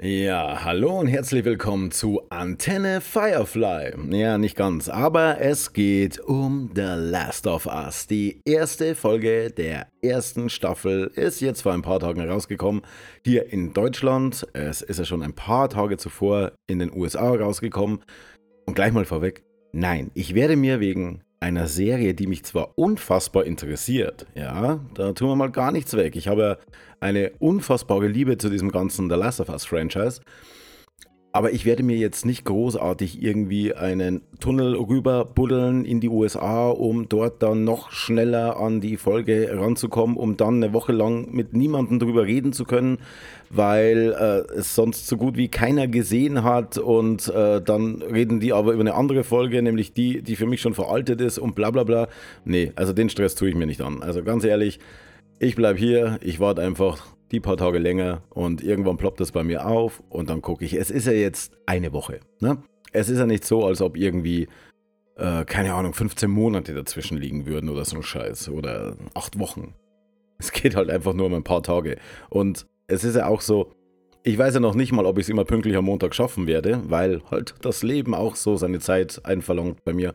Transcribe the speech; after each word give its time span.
Ja, 0.00 0.62
hallo 0.62 1.00
und 1.00 1.08
herzlich 1.08 1.44
willkommen 1.44 1.90
zu 1.90 2.22
Antenne 2.30 3.00
Firefly. 3.00 3.94
Ja, 4.16 4.38
nicht 4.38 4.54
ganz, 4.54 4.88
aber 4.88 5.40
es 5.40 5.72
geht 5.72 6.20
um 6.20 6.70
The 6.72 6.94
Last 6.94 7.48
of 7.48 7.66
Us. 7.66 8.06
Die 8.06 8.40
erste 8.44 8.94
Folge 8.94 9.50
der 9.50 9.88
ersten 10.00 10.50
Staffel 10.50 11.10
ist 11.16 11.40
jetzt 11.40 11.62
vor 11.62 11.72
ein 11.72 11.82
paar 11.82 11.98
Tagen 11.98 12.20
rausgekommen 12.20 12.82
hier 13.24 13.52
in 13.52 13.72
Deutschland. 13.72 14.46
Es 14.52 14.82
ist 14.82 15.00
ja 15.00 15.04
schon 15.04 15.20
ein 15.20 15.34
paar 15.34 15.68
Tage 15.68 15.96
zuvor 15.96 16.52
in 16.68 16.78
den 16.78 16.96
USA 16.96 17.34
rausgekommen. 17.34 17.98
Und 18.66 18.74
gleich 18.74 18.92
mal 18.92 19.04
vorweg, 19.04 19.42
nein, 19.72 20.12
ich 20.14 20.32
werde 20.36 20.54
mir 20.54 20.78
wegen 20.78 21.24
einer 21.40 21.68
Serie, 21.68 22.14
die 22.14 22.26
mich 22.26 22.44
zwar 22.44 22.72
unfassbar 22.76 23.44
interessiert, 23.44 24.26
ja, 24.34 24.80
da 24.94 25.12
tun 25.12 25.28
wir 25.28 25.36
mal 25.36 25.50
gar 25.50 25.70
nichts 25.70 25.96
weg. 25.96 26.16
Ich 26.16 26.28
habe 26.28 26.58
eine 27.00 27.32
unfassbare 27.38 28.08
Liebe 28.08 28.38
zu 28.38 28.48
diesem 28.50 28.72
ganzen 28.72 29.08
The 29.08 29.16
Last 29.16 29.40
of 29.40 29.48
Us 29.48 29.64
Franchise. 29.64 30.20
Aber 31.30 31.52
ich 31.52 31.66
werde 31.66 31.82
mir 31.82 31.96
jetzt 31.96 32.24
nicht 32.24 32.46
großartig 32.46 33.22
irgendwie 33.22 33.74
einen 33.74 34.22
Tunnel 34.40 34.74
rüber 34.74 35.26
buddeln 35.26 35.84
in 35.84 36.00
die 36.00 36.08
USA, 36.08 36.68
um 36.70 37.08
dort 37.08 37.42
dann 37.42 37.64
noch 37.64 37.90
schneller 37.90 38.58
an 38.58 38.80
die 38.80 38.96
Folge 38.96 39.50
ranzukommen, 39.52 40.16
um 40.16 40.38
dann 40.38 40.62
eine 40.62 40.72
Woche 40.72 40.92
lang 40.92 41.30
mit 41.30 41.52
niemandem 41.52 41.98
darüber 41.98 42.24
reden 42.24 42.54
zu 42.54 42.64
können, 42.64 42.98
weil 43.50 44.16
äh, 44.18 44.58
es 44.58 44.74
sonst 44.74 45.06
so 45.06 45.18
gut 45.18 45.36
wie 45.36 45.48
keiner 45.48 45.86
gesehen 45.86 46.44
hat 46.44 46.78
und 46.78 47.28
äh, 47.28 47.60
dann 47.60 48.00
reden 48.00 48.40
die 48.40 48.54
aber 48.54 48.72
über 48.72 48.80
eine 48.80 48.94
andere 48.94 49.22
Folge, 49.22 49.60
nämlich 49.60 49.92
die, 49.92 50.22
die 50.22 50.34
für 50.34 50.46
mich 50.46 50.62
schon 50.62 50.74
veraltet 50.74 51.20
ist 51.20 51.38
und 51.38 51.54
bla 51.54 51.70
bla 51.70 51.84
bla. 51.84 52.08
Nee, 52.46 52.72
also 52.74 52.94
den 52.94 53.10
Stress 53.10 53.34
tue 53.34 53.50
ich 53.50 53.54
mir 53.54 53.66
nicht 53.66 53.82
an. 53.82 54.02
Also 54.02 54.24
ganz 54.24 54.44
ehrlich, 54.44 54.80
ich 55.38 55.56
bleibe 55.56 55.78
hier, 55.78 56.18
ich 56.22 56.40
warte 56.40 56.62
einfach 56.62 57.06
die 57.30 57.40
paar 57.40 57.56
Tage 57.56 57.78
länger 57.78 58.22
und 58.30 58.62
irgendwann 58.62 58.96
ploppt 58.96 59.20
das 59.20 59.32
bei 59.32 59.44
mir 59.44 59.66
auf 59.66 60.02
und 60.08 60.30
dann 60.30 60.42
gucke 60.42 60.64
ich. 60.64 60.74
Es 60.74 60.90
ist 60.90 61.06
ja 61.06 61.12
jetzt 61.12 61.52
eine 61.66 61.92
Woche. 61.92 62.20
Ne? 62.40 62.62
Es 62.92 63.08
ist 63.08 63.18
ja 63.18 63.26
nicht 63.26 63.44
so, 63.44 63.64
als 63.64 63.82
ob 63.82 63.96
irgendwie, 63.96 64.48
äh, 65.16 65.44
keine 65.44 65.74
Ahnung, 65.74 65.94
15 65.94 66.30
Monate 66.30 66.74
dazwischen 66.74 67.18
liegen 67.18 67.46
würden 67.46 67.68
oder 67.68 67.84
so 67.84 67.96
ein 67.96 68.02
Scheiß 68.02 68.48
oder 68.48 68.96
acht 69.14 69.38
Wochen. 69.38 69.74
Es 70.38 70.52
geht 70.52 70.76
halt 70.76 70.88
einfach 70.88 71.14
nur 71.14 71.26
um 71.26 71.34
ein 71.34 71.44
paar 71.44 71.62
Tage. 71.62 71.98
Und 72.30 72.66
es 72.86 73.04
ist 73.04 73.16
ja 73.16 73.26
auch 73.26 73.40
so, 73.40 73.72
ich 74.22 74.38
weiß 74.38 74.54
ja 74.54 74.60
noch 74.60 74.74
nicht 74.74 74.92
mal, 74.92 75.06
ob 75.06 75.18
ich 75.18 75.24
es 75.24 75.28
immer 75.28 75.44
pünktlich 75.44 75.76
am 75.76 75.84
Montag 75.84 76.14
schaffen 76.14 76.46
werde, 76.46 76.80
weil 76.88 77.22
halt 77.30 77.54
das 77.62 77.82
Leben 77.82 78.14
auch 78.14 78.36
so 78.36 78.56
seine 78.56 78.78
Zeit 78.78 79.20
einverlangt 79.24 79.84
bei 79.84 79.92
mir, 79.92 80.14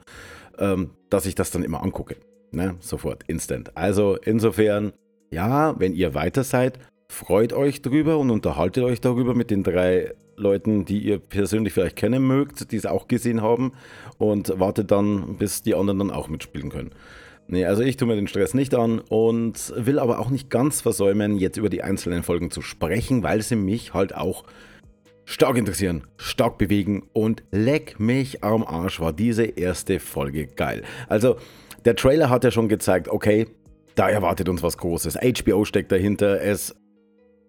ähm, 0.57 0.91
dass 1.09 1.25
ich 1.25 1.35
das 1.35 1.51
dann 1.51 1.63
immer 1.63 1.83
angucke. 1.83 2.15
Ne? 2.51 2.75
Sofort, 2.79 3.23
instant. 3.27 3.75
Also 3.75 4.15
insofern, 4.15 4.93
ja, 5.31 5.79
wenn 5.79 5.93
ihr 5.93 6.13
weiter 6.13 6.43
seid, 6.43 6.79
freut 7.13 7.53
euch 7.53 7.81
drüber 7.81 8.17
und 8.17 8.31
unterhaltet 8.31 8.83
euch 8.83 8.99
darüber 8.99 9.35
mit 9.35 9.51
den 9.51 9.63
drei 9.63 10.13
Leuten, 10.35 10.83
die 10.83 10.99
ihr 10.99 11.19
persönlich 11.19 11.73
vielleicht 11.73 11.95
kennen 11.95 12.25
mögt, 12.25 12.71
die 12.71 12.75
es 12.75 12.85
auch 12.85 13.07
gesehen 13.07 13.41
haben 13.41 13.73
und 14.17 14.59
wartet 14.59 14.91
dann, 14.91 15.37
bis 15.37 15.61
die 15.61 15.75
anderen 15.75 15.99
dann 15.99 16.11
auch 16.11 16.27
mitspielen 16.27 16.69
können. 16.69 16.91
Nee, 17.47 17.65
also 17.65 17.83
ich 17.83 17.97
tue 17.97 18.07
mir 18.07 18.15
den 18.15 18.27
Stress 18.27 18.53
nicht 18.53 18.73
an 18.73 18.99
und 18.99 19.73
will 19.75 19.99
aber 19.99 20.19
auch 20.19 20.29
nicht 20.29 20.49
ganz 20.49 20.81
versäumen, 20.81 21.37
jetzt 21.37 21.57
über 21.57 21.69
die 21.69 21.83
einzelnen 21.83 22.23
Folgen 22.23 22.51
zu 22.51 22.61
sprechen, 22.61 23.21
weil 23.21 23.41
sie 23.41 23.57
mich 23.57 23.93
halt 23.93 24.15
auch 24.15 24.45
stark 25.25 25.57
interessieren, 25.57 26.05
stark 26.17 26.57
bewegen 26.57 27.03
und 27.13 27.43
leck 27.51 27.99
mich 27.99 28.43
am 28.43 28.63
Arsch 28.63 28.99
war 28.99 29.13
diese 29.13 29.43
erste 29.43 29.99
Folge 29.99 30.47
geil. 30.47 30.83
Also 31.07 31.37
der 31.85 31.95
Trailer 31.95 32.29
hat 32.29 32.43
ja 32.43 32.51
schon 32.51 32.69
gezeigt, 32.69 33.07
okay, 33.07 33.47
da 33.95 34.09
erwartet 34.09 34.49
uns 34.49 34.63
was 34.63 34.77
Großes. 34.77 35.17
HBO 35.17 35.65
steckt 35.65 35.91
dahinter, 35.91 36.41
es 36.41 36.75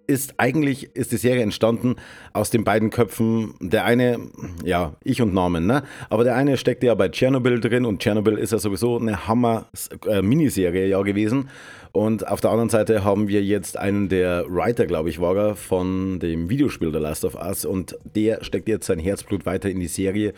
ist 0.07 0.35
eigentlich 0.39 0.95
ist 0.95 1.13
die 1.13 1.17
Serie 1.17 1.43
entstanden 1.43 1.97
aus 2.33 2.51
den 2.51 2.65
beiden 2.65 2.91
Köpfen. 2.91 3.55
Der 3.61 3.85
eine, 3.85 4.19
ja, 4.65 4.97
ich 5.03 5.23
und 5.23 5.33
Norman, 5.33 5.67
ne? 5.67 5.83
Aber 6.11 6.25
der 6.25 6.37
eine 6.37 6.57
steckte 6.57 6.87
ja 6.87 6.95
bei 6.95 7.09
Tschernobyl 7.09 7.61
drin 7.61 7.85
und 7.85 8.01
Tschernobyl 8.01 8.39
ist 8.39 8.53
ja 8.53 8.59
sowieso 8.59 8.99
eine 8.99 9.27
Hammer-Miniserie 9.27 10.87
ja 10.87 11.01
gewesen. 11.03 11.49
Und 11.93 12.27
auf 12.27 12.41
der 12.41 12.51
anderen 12.51 12.71
Seite 12.71 13.05
haben 13.05 13.29
wir 13.29 13.43
jetzt 13.43 13.79
einen 13.79 14.09
der 14.09 14.45
Writer, 14.49 14.87
glaube 14.87 15.11
ich, 15.11 15.21
war 15.21 15.37
er, 15.37 15.57
von 15.57 16.19
dem 16.19 16.51
Videospiel 16.51 16.93
The 16.93 16.99
Last 16.99 17.25
of 17.25 17.37
Us 17.37 17.65
und 17.65 17.97
der 18.17 18.43
steckt 18.43 18.69
jetzt 18.69 18.87
sein 18.87 18.99
Herzblut 18.99 19.47
weiter 19.47 19.71
in 19.71 19.81
die 19.81 19.87
Serie. 19.87 20.35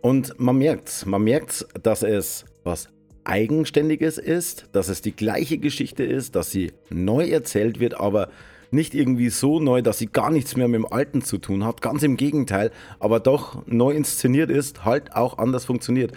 Und 0.00 0.38
man 0.40 0.56
merkt, 0.56 1.06
man 1.06 1.22
merkt, 1.22 1.66
dass 1.82 2.02
es 2.02 2.46
was 2.62 2.88
Eigenständiges 3.24 4.18
ist, 4.18 4.66
dass 4.72 4.88
es 4.88 5.00
die 5.00 5.16
gleiche 5.16 5.58
Geschichte 5.58 6.04
ist, 6.04 6.34
dass 6.36 6.50
sie 6.50 6.72
neu 6.90 7.28
erzählt 7.28 7.80
wird, 7.80 7.98
aber 7.98 8.28
nicht 8.74 8.94
irgendwie 8.94 9.30
so 9.30 9.60
neu, 9.60 9.80
dass 9.82 9.98
sie 9.98 10.06
gar 10.06 10.30
nichts 10.30 10.56
mehr 10.56 10.68
mit 10.68 10.78
dem 10.78 10.92
Alten 10.92 11.22
zu 11.22 11.38
tun 11.38 11.64
hat. 11.64 11.80
Ganz 11.80 12.02
im 12.02 12.16
Gegenteil, 12.16 12.70
aber 13.00 13.20
doch 13.20 13.66
neu 13.66 13.92
inszeniert 13.92 14.50
ist, 14.50 14.84
halt 14.84 15.14
auch 15.14 15.38
anders 15.38 15.64
funktioniert. 15.64 16.12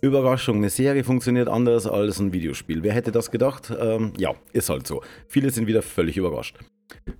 Überraschung, 0.00 0.56
eine 0.56 0.70
Serie 0.70 1.04
funktioniert 1.04 1.48
anders 1.48 1.86
als 1.86 2.20
ein 2.20 2.32
Videospiel. 2.32 2.82
Wer 2.82 2.92
hätte 2.92 3.12
das 3.12 3.30
gedacht? 3.30 3.72
Ähm, 3.78 4.12
ja, 4.18 4.34
ist 4.52 4.68
halt 4.68 4.86
so. 4.86 5.02
Viele 5.26 5.50
sind 5.50 5.66
wieder 5.66 5.82
völlig 5.82 6.16
überrascht. 6.16 6.56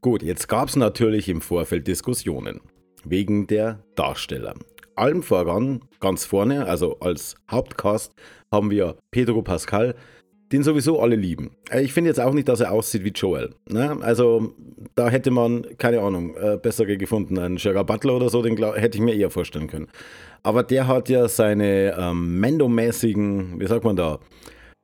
Gut, 0.01 0.23
jetzt 0.23 0.49
gab 0.49 0.69
es 0.69 0.77
natürlich 0.77 1.29
im 1.29 1.41
Vorfeld 1.41 1.87
Diskussionen 1.87 2.61
wegen 3.05 3.47
der 3.47 3.81
Darsteller. 3.95 4.55
Allem 4.95 5.23
voran, 5.23 5.81
ganz 6.01 6.25
vorne, 6.25 6.67
also 6.67 6.99
als 7.01 7.35
Hauptcast, 7.51 8.15
haben 8.53 8.71
wir 8.71 8.97
Pedro 9.11 9.43
Pascal, 9.43 9.95
den 10.53 10.63
sowieso 10.63 11.01
alle 11.01 11.17
lieben. 11.17 11.51
Äh, 11.71 11.83
ich 11.83 11.93
finde 11.93 12.11
jetzt 12.11 12.21
auch 12.21 12.33
nicht, 12.33 12.49
dass 12.49 12.61
er 12.61 12.73
aussieht 12.73 13.05
wie 13.05 13.11
Joel. 13.11 13.55
Ne? 13.69 13.97
Also 14.01 14.55
da 14.95 15.09
hätte 15.09 15.31
man, 15.31 15.67
keine 15.79 16.01
Ahnung, 16.01 16.37
äh, 16.37 16.57
bessere 16.57 16.97
gefunden. 16.97 17.39
Ein 17.39 17.57
Gerard 17.57 17.87
Butler 17.87 18.17
oder 18.17 18.29
so, 18.29 18.43
den 18.43 18.57
hätte 18.57 18.99
ich 18.99 19.05
mir 19.05 19.15
eher 19.15 19.31
vorstellen 19.31 19.67
können. 19.67 19.89
Aber 20.43 20.63
der 20.63 20.87
hat 20.87 21.09
ja 21.09 21.29
seine 21.29 21.97
ähm, 21.99 22.41
Mendo-mäßigen, 22.41 23.61
wie 23.61 23.67
sagt 23.67 23.85
man 23.85 23.97
da, 23.97 24.21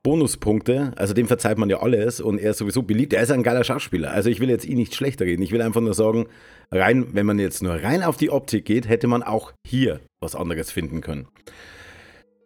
Bonuspunkte, 0.03 0.91
also 0.97 1.13
dem 1.13 1.27
verzeiht 1.27 1.57
man 1.57 1.69
ja 1.69 1.79
alles 1.81 2.19
und 2.19 2.37
er 2.37 2.51
ist 2.51 2.57
sowieso 2.57 2.83
beliebt. 2.83 3.13
Er 3.13 3.23
ist 3.23 3.31
ein 3.31 3.41
geiler 3.41 3.63
Schauspieler. 3.63 4.11
Also 4.11 4.29
ich 4.29 4.41
will 4.41 4.49
jetzt 4.49 4.65
ihn 4.65 4.77
nicht 4.77 4.93
schlechter 4.93 5.23
reden. 5.23 5.41
Ich 5.41 5.53
will 5.53 5.61
einfach 5.61 5.79
nur 5.79 5.93
sagen, 5.93 6.27
rein, 6.71 7.07
wenn 7.13 7.25
man 7.25 7.39
jetzt 7.39 7.63
nur 7.63 7.75
rein 7.75 8.03
auf 8.03 8.17
die 8.17 8.29
Optik 8.29 8.65
geht, 8.65 8.89
hätte 8.89 9.07
man 9.07 9.23
auch 9.23 9.53
hier 9.65 10.01
was 10.19 10.35
anderes 10.35 10.71
finden 10.71 10.99
können. 10.99 11.29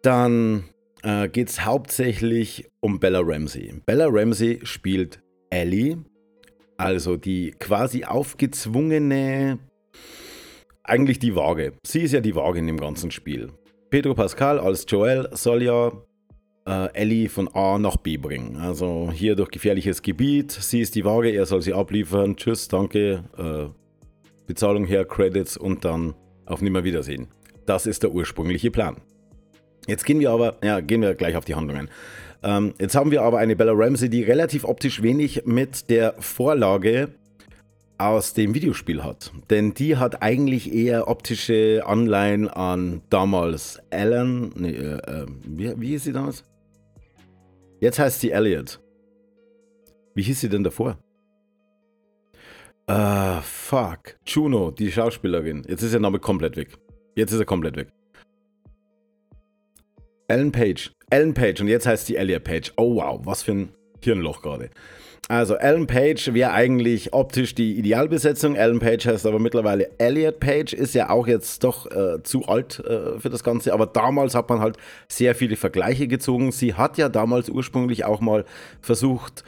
Dann 0.02 0.64
äh, 1.02 1.28
geht 1.28 1.48
es 1.48 1.64
hauptsächlich 1.64 2.68
um 2.80 3.00
Bella 3.00 3.20
Ramsey. 3.22 3.74
Bella 3.86 4.06
Ramsey 4.08 4.60
spielt 4.62 5.20
Ellie, 5.50 5.98
also 6.76 7.16
die 7.16 7.52
quasi 7.58 8.04
aufgezwungene, 8.04 9.58
eigentlich 10.84 11.18
die 11.18 11.34
Waage. 11.34 11.74
Sie 11.86 12.00
ist 12.00 12.12
ja 12.12 12.20
die 12.20 12.34
Waage 12.34 12.58
in 12.58 12.66
dem 12.66 12.78
ganzen 12.78 13.10
Spiel. 13.10 13.50
Pedro 13.90 14.14
Pascal 14.14 14.58
als 14.58 14.84
Joel 14.88 15.28
soll 15.32 15.62
ja 15.62 15.92
äh, 16.66 16.92
Ellie 16.94 17.28
von 17.28 17.48
A 17.54 17.78
nach 17.78 17.96
B 17.96 18.16
bringen. 18.16 18.56
Also 18.56 19.10
hier 19.12 19.34
durch 19.34 19.50
gefährliches 19.50 20.02
Gebiet. 20.02 20.52
Sie 20.52 20.80
ist 20.80 20.94
die 20.94 21.04
Waage, 21.04 21.30
er 21.30 21.46
soll 21.46 21.62
sie 21.62 21.72
abliefern. 21.72 22.36
Tschüss, 22.36 22.68
danke. 22.68 23.24
Äh, 23.36 23.68
Bezahlung 24.46 24.84
her, 24.86 25.04
Credits 25.04 25.56
und 25.56 25.84
dann 25.84 26.14
auf 26.46 26.62
Nimmerwiedersehen. 26.62 27.28
Das 27.66 27.86
ist 27.86 28.02
der 28.02 28.12
ursprüngliche 28.12 28.70
Plan. 28.70 28.96
Jetzt 29.88 30.04
gehen 30.04 30.20
wir 30.20 30.30
aber, 30.30 30.58
ja, 30.62 30.80
gehen 30.80 31.00
wir 31.00 31.14
gleich 31.14 31.34
auf 31.34 31.46
die 31.46 31.54
Handlungen. 31.54 31.88
Ähm, 32.42 32.74
jetzt 32.78 32.94
haben 32.94 33.10
wir 33.10 33.22
aber 33.22 33.38
eine 33.38 33.56
Bella 33.56 33.72
Ramsey, 33.74 34.10
die 34.10 34.22
relativ 34.22 34.64
optisch 34.64 35.02
wenig 35.02 35.46
mit 35.46 35.88
der 35.88 36.14
Vorlage 36.18 37.08
aus 37.96 38.34
dem 38.34 38.54
Videospiel 38.54 39.02
hat. 39.02 39.32
Denn 39.48 39.72
die 39.72 39.96
hat 39.96 40.22
eigentlich 40.22 40.72
eher 40.72 41.08
optische 41.08 41.82
Anleihen 41.86 42.48
an 42.48 43.00
damals 43.08 43.80
Ellen. 43.88 44.52
Nee, 44.56 44.72
äh, 44.72 44.98
äh, 44.98 45.26
wie, 45.46 45.80
wie 45.80 45.88
hieß 45.88 46.04
sie 46.04 46.12
damals? 46.12 46.44
Jetzt 47.80 47.98
heißt 47.98 48.20
sie 48.20 48.30
Elliot. 48.30 48.80
Wie 50.14 50.22
hieß 50.22 50.38
sie 50.38 50.50
denn 50.50 50.64
davor? 50.64 50.98
Ah, 52.86 53.38
uh, 53.38 53.42
fuck. 53.42 54.16
Juno, 54.26 54.70
die 54.70 54.92
Schauspielerin. 54.92 55.64
Jetzt 55.66 55.82
ist 55.82 55.94
ihr 55.94 56.00
Name 56.00 56.18
komplett 56.18 56.56
weg. 56.56 56.76
Jetzt 57.14 57.32
ist 57.32 57.38
er 57.38 57.46
komplett 57.46 57.76
weg. 57.76 57.88
Ellen 60.30 60.52
Page. 60.52 60.92
Ellen 61.08 61.32
Page 61.32 61.62
und 61.62 61.68
jetzt 61.68 61.86
heißt 61.86 62.04
sie 62.06 62.16
Elliot 62.16 62.44
Page. 62.44 62.72
Oh 62.76 62.96
wow, 62.96 63.18
was 63.24 63.42
für 63.42 63.52
ein 63.52 63.68
Hirnloch 64.02 64.42
gerade. 64.42 64.68
Also 65.28 65.54
Ellen 65.54 65.86
Page 65.86 66.34
wäre 66.34 66.52
eigentlich 66.52 67.14
optisch 67.14 67.54
die 67.54 67.78
Idealbesetzung. 67.78 68.54
Ellen 68.54 68.78
Page 68.78 69.06
heißt 69.06 69.24
aber 69.24 69.38
mittlerweile 69.38 69.90
Elliot 69.98 70.38
Page, 70.38 70.74
ist 70.74 70.94
ja 70.94 71.08
auch 71.08 71.26
jetzt 71.26 71.64
doch 71.64 71.90
äh, 71.90 72.22
zu 72.22 72.46
alt 72.46 72.80
äh, 72.80 73.18
für 73.18 73.30
das 73.30 73.42
Ganze. 73.42 73.72
Aber 73.72 73.86
damals 73.86 74.34
hat 74.34 74.50
man 74.50 74.60
halt 74.60 74.76
sehr 75.08 75.34
viele 75.34 75.56
Vergleiche 75.56 76.08
gezogen. 76.08 76.52
Sie 76.52 76.74
hat 76.74 76.98
ja 76.98 77.08
damals 77.08 77.48
ursprünglich 77.48 78.04
auch 78.04 78.20
mal 78.20 78.44
versucht, 78.82 79.44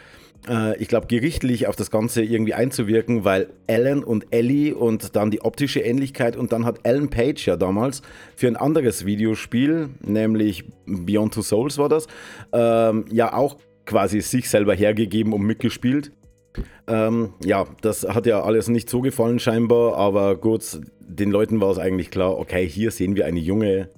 äh, 0.48 0.76
ich 0.78 0.88
glaube, 0.88 1.06
gerichtlich 1.06 1.66
auf 1.66 1.76
das 1.76 1.90
Ganze 1.90 2.22
irgendwie 2.22 2.54
einzuwirken, 2.54 3.24
weil 3.24 3.48
Ellen 3.66 4.04
und 4.04 4.26
Ellie 4.30 4.74
und 4.74 5.16
dann 5.16 5.30
die 5.30 5.42
optische 5.42 5.80
Ähnlichkeit 5.80 6.36
und 6.36 6.52
dann 6.52 6.64
hat 6.64 6.80
Ellen 6.82 7.10
Page 7.10 7.46
ja 7.46 7.56
damals 7.56 8.02
für 8.36 8.46
ein 8.46 8.56
anderes 8.56 9.06
Videospiel, 9.06 9.90
nämlich 10.02 10.64
Beyond 10.86 11.34
Two 11.34 11.42
Souls 11.42 11.78
war 11.78 11.88
das, 11.88 12.06
ähm, 12.52 13.04
ja 13.10 13.34
auch 13.34 13.56
quasi 13.86 14.20
sich 14.20 14.48
selber 14.48 14.74
hergegeben 14.74 15.32
und 15.32 15.42
mitgespielt. 15.42 16.12
Ähm, 16.86 17.34
ja, 17.44 17.66
das 17.80 18.02
hat 18.02 18.26
ja 18.26 18.42
alles 18.42 18.68
nicht 18.68 18.90
so 18.90 19.00
gefallen 19.00 19.38
scheinbar, 19.38 19.96
aber 19.96 20.36
gut, 20.36 20.80
den 21.00 21.30
Leuten 21.30 21.60
war 21.60 21.70
es 21.70 21.78
eigentlich 21.78 22.10
klar, 22.10 22.38
okay, 22.38 22.68
hier 22.68 22.90
sehen 22.90 23.16
wir 23.16 23.26
eine 23.26 23.40
junge 23.40 23.88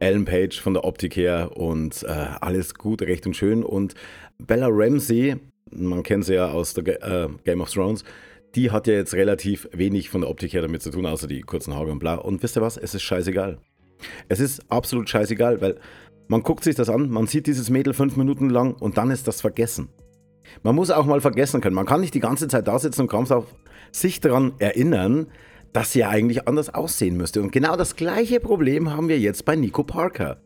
Ellen 0.00 0.24
Page 0.24 0.60
von 0.60 0.74
der 0.74 0.84
Optik 0.84 1.16
her 1.16 1.50
und 1.54 2.02
äh, 2.02 2.08
alles 2.40 2.74
gut, 2.74 3.02
recht 3.02 3.24
und 3.26 3.36
schön. 3.36 3.62
Und 3.62 3.94
Bella 4.38 4.66
Ramsey, 4.68 5.36
man 5.74 6.02
kennt 6.02 6.24
sie 6.24 6.34
ja 6.34 6.50
aus 6.50 6.74
der 6.74 7.02
äh, 7.02 7.28
Game 7.44 7.60
of 7.60 7.70
Thrones, 7.70 8.04
die 8.54 8.70
hat 8.70 8.86
ja 8.86 8.94
jetzt 8.94 9.14
relativ 9.14 9.68
wenig 9.72 10.10
von 10.10 10.20
der 10.20 10.30
Optik 10.30 10.52
her 10.52 10.62
damit 10.62 10.82
zu 10.82 10.90
tun, 10.90 11.06
außer 11.06 11.26
die 11.26 11.40
kurzen 11.40 11.74
Haare 11.74 11.90
und 11.90 11.98
bla. 11.98 12.14
Und 12.14 12.42
wisst 12.42 12.56
ihr 12.56 12.62
was? 12.62 12.76
Es 12.76 12.94
ist 12.94 13.02
scheißegal. 13.02 13.58
Es 14.28 14.40
ist 14.40 14.70
absolut 14.70 15.08
scheißegal, 15.08 15.60
weil 15.60 15.78
man 16.28 16.42
guckt 16.42 16.64
sich 16.64 16.74
das 16.74 16.88
an, 16.88 17.08
man 17.10 17.26
sieht 17.26 17.46
dieses 17.46 17.70
Mädel 17.70 17.94
fünf 17.94 18.16
Minuten 18.16 18.50
lang 18.50 18.74
und 18.74 18.98
dann 18.98 19.10
ist 19.10 19.28
das 19.28 19.40
vergessen. 19.40 19.88
Man 20.62 20.74
muss 20.74 20.90
auch 20.90 21.06
mal 21.06 21.20
vergessen 21.20 21.60
können. 21.60 21.74
Man 21.74 21.86
kann 21.86 22.00
nicht 22.00 22.14
die 22.14 22.20
ganze 22.20 22.48
Zeit 22.48 22.68
da 22.68 22.78
sitzen 22.78 23.02
und 23.02 23.08
kaum 23.08 23.26
sich 23.90 24.20
daran 24.20 24.52
erinnern, 24.58 25.28
dass 25.72 25.92
sie 25.92 26.00
ja 26.00 26.10
eigentlich 26.10 26.46
anders 26.46 26.74
aussehen 26.74 27.16
müsste. 27.16 27.40
Und 27.40 27.52
genau 27.52 27.76
das 27.76 27.96
gleiche 27.96 28.40
Problem 28.40 28.90
haben 28.90 29.08
wir 29.08 29.18
jetzt 29.18 29.44
bei 29.44 29.56
Nico 29.56 29.84
Parker. 29.84 30.42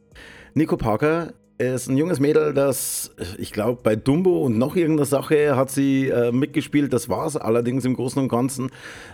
Nico 0.55 0.76
Parker 0.76 1.32
ist 1.58 1.88
ein 1.88 1.96
junges 1.96 2.20
Mädel, 2.20 2.52
das, 2.52 3.12
ich 3.38 3.52
glaube, 3.52 3.80
bei 3.82 3.96
Dumbo 3.96 4.42
und 4.42 4.58
noch 4.58 4.76
irgendeiner 4.76 5.06
Sache 5.06 5.56
hat 5.56 5.70
sie 5.70 6.08
äh, 6.08 6.32
mitgespielt. 6.32 6.92
Das 6.92 7.08
war 7.08 7.26
es 7.26 7.36
allerdings 7.36 7.84
im 7.84 7.94
Großen 7.94 8.20
und 8.20 8.28
Ganzen. 8.28 8.70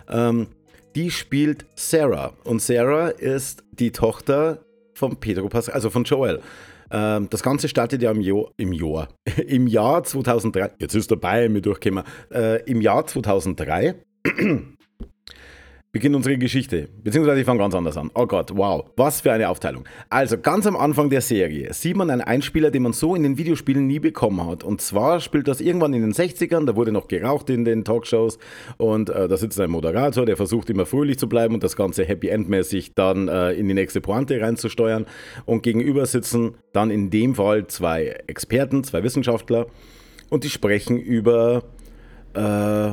Ähm, 0.08 0.48
die 0.94 1.10
spielt 1.10 1.66
Sarah. 1.74 2.32
Und 2.44 2.60
Sarah 2.60 3.08
ist 3.08 3.64
die 3.72 3.92
Tochter 3.92 4.64
von 4.94 5.16
Pedro 5.16 5.48
Pascal, 5.48 5.74
also 5.74 5.90
von 5.90 6.04
Joel. 6.04 6.40
Ähm, 6.90 7.28
das 7.30 7.42
Ganze 7.42 7.68
startet 7.68 8.02
ja 8.02 8.10
im, 8.10 8.20
jo 8.20 8.50
im 8.56 8.72
Jahr, 8.72 9.08
im 9.46 9.66
Jahr 9.66 10.04
2003. 10.04 10.72
Jetzt 10.78 10.94
ist 10.94 11.10
dabei, 11.10 11.48
mir 11.48 11.62
durchgekommen. 11.62 12.04
Äh, 12.30 12.62
Im 12.70 12.80
Jahr 12.80 13.06
2003 13.06 13.94
beginnt 15.92 16.16
unsere 16.16 16.38
Geschichte. 16.38 16.88
Beziehungsweise 17.04 17.40
ich 17.40 17.46
fange 17.46 17.60
ganz 17.60 17.74
anders 17.74 17.98
an. 17.98 18.10
Oh 18.14 18.26
Gott, 18.26 18.56
wow, 18.56 18.86
was 18.96 19.20
für 19.20 19.30
eine 19.30 19.50
Aufteilung. 19.50 19.84
Also 20.08 20.38
ganz 20.38 20.66
am 20.66 20.74
Anfang 20.74 21.10
der 21.10 21.20
Serie 21.20 21.72
sieht 21.74 21.96
man 21.96 22.08
einen 22.08 22.22
Einspieler, 22.22 22.70
den 22.70 22.82
man 22.82 22.94
so 22.94 23.14
in 23.14 23.22
den 23.22 23.36
Videospielen 23.36 23.86
nie 23.86 23.98
bekommen 23.98 24.46
hat. 24.46 24.64
Und 24.64 24.80
zwar 24.80 25.20
spielt 25.20 25.48
das 25.48 25.60
irgendwann 25.60 25.92
in 25.92 26.00
den 26.00 26.14
60ern, 26.14 26.64
da 26.64 26.76
wurde 26.76 26.92
noch 26.92 27.08
geraucht 27.08 27.50
in 27.50 27.66
den 27.66 27.84
Talkshows 27.84 28.38
und 28.78 29.10
äh, 29.10 29.28
da 29.28 29.36
sitzt 29.36 29.60
ein 29.60 29.70
Moderator, 29.70 30.24
der 30.24 30.38
versucht 30.38 30.70
immer 30.70 30.86
fröhlich 30.86 31.18
zu 31.18 31.28
bleiben 31.28 31.52
und 31.52 31.62
das 31.62 31.76
Ganze 31.76 32.04
Happy 32.04 32.28
End-mäßig 32.28 32.94
dann 32.94 33.28
äh, 33.28 33.52
in 33.52 33.68
die 33.68 33.74
nächste 33.74 34.00
Pointe 34.00 34.40
reinzusteuern. 34.40 35.04
Und 35.44 35.62
gegenüber 35.62 36.06
sitzen 36.06 36.54
dann 36.72 36.90
in 36.90 37.10
dem 37.10 37.34
Fall 37.34 37.66
zwei 37.66 38.16
Experten, 38.26 38.82
zwei 38.82 39.02
Wissenschaftler 39.02 39.66
und 40.30 40.44
die 40.44 40.50
sprechen 40.50 40.96
über 40.96 41.64
äh, 42.32 42.92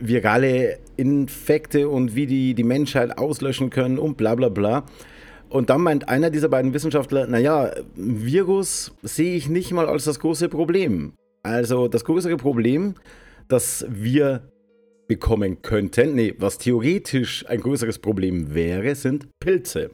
virale 0.00 0.78
Infekte 0.96 1.88
und 1.88 2.14
wie 2.14 2.26
die 2.26 2.54
die 2.54 2.64
Menschheit 2.64 3.18
auslöschen 3.18 3.70
können 3.70 3.98
und 3.98 4.16
bla 4.16 4.34
bla 4.34 4.48
bla. 4.48 4.84
Und 5.48 5.68
dann 5.68 5.82
meint 5.82 6.08
einer 6.08 6.30
dieser 6.30 6.48
beiden 6.48 6.72
Wissenschaftler, 6.72 7.26
naja, 7.26 7.72
Virus 7.94 8.92
sehe 9.02 9.36
ich 9.36 9.48
nicht 9.48 9.72
mal 9.72 9.86
als 9.86 10.04
das 10.04 10.18
große 10.18 10.48
Problem. 10.48 11.12
Also 11.42 11.88
das 11.88 12.04
größere 12.04 12.36
Problem, 12.36 12.94
das 13.48 13.84
wir 13.88 14.48
bekommen 15.08 15.60
könnten, 15.60 16.14
nee, 16.14 16.34
was 16.38 16.56
theoretisch 16.56 17.44
ein 17.48 17.60
größeres 17.60 17.98
Problem 17.98 18.54
wäre, 18.54 18.94
sind 18.94 19.28
Pilze. 19.40 19.90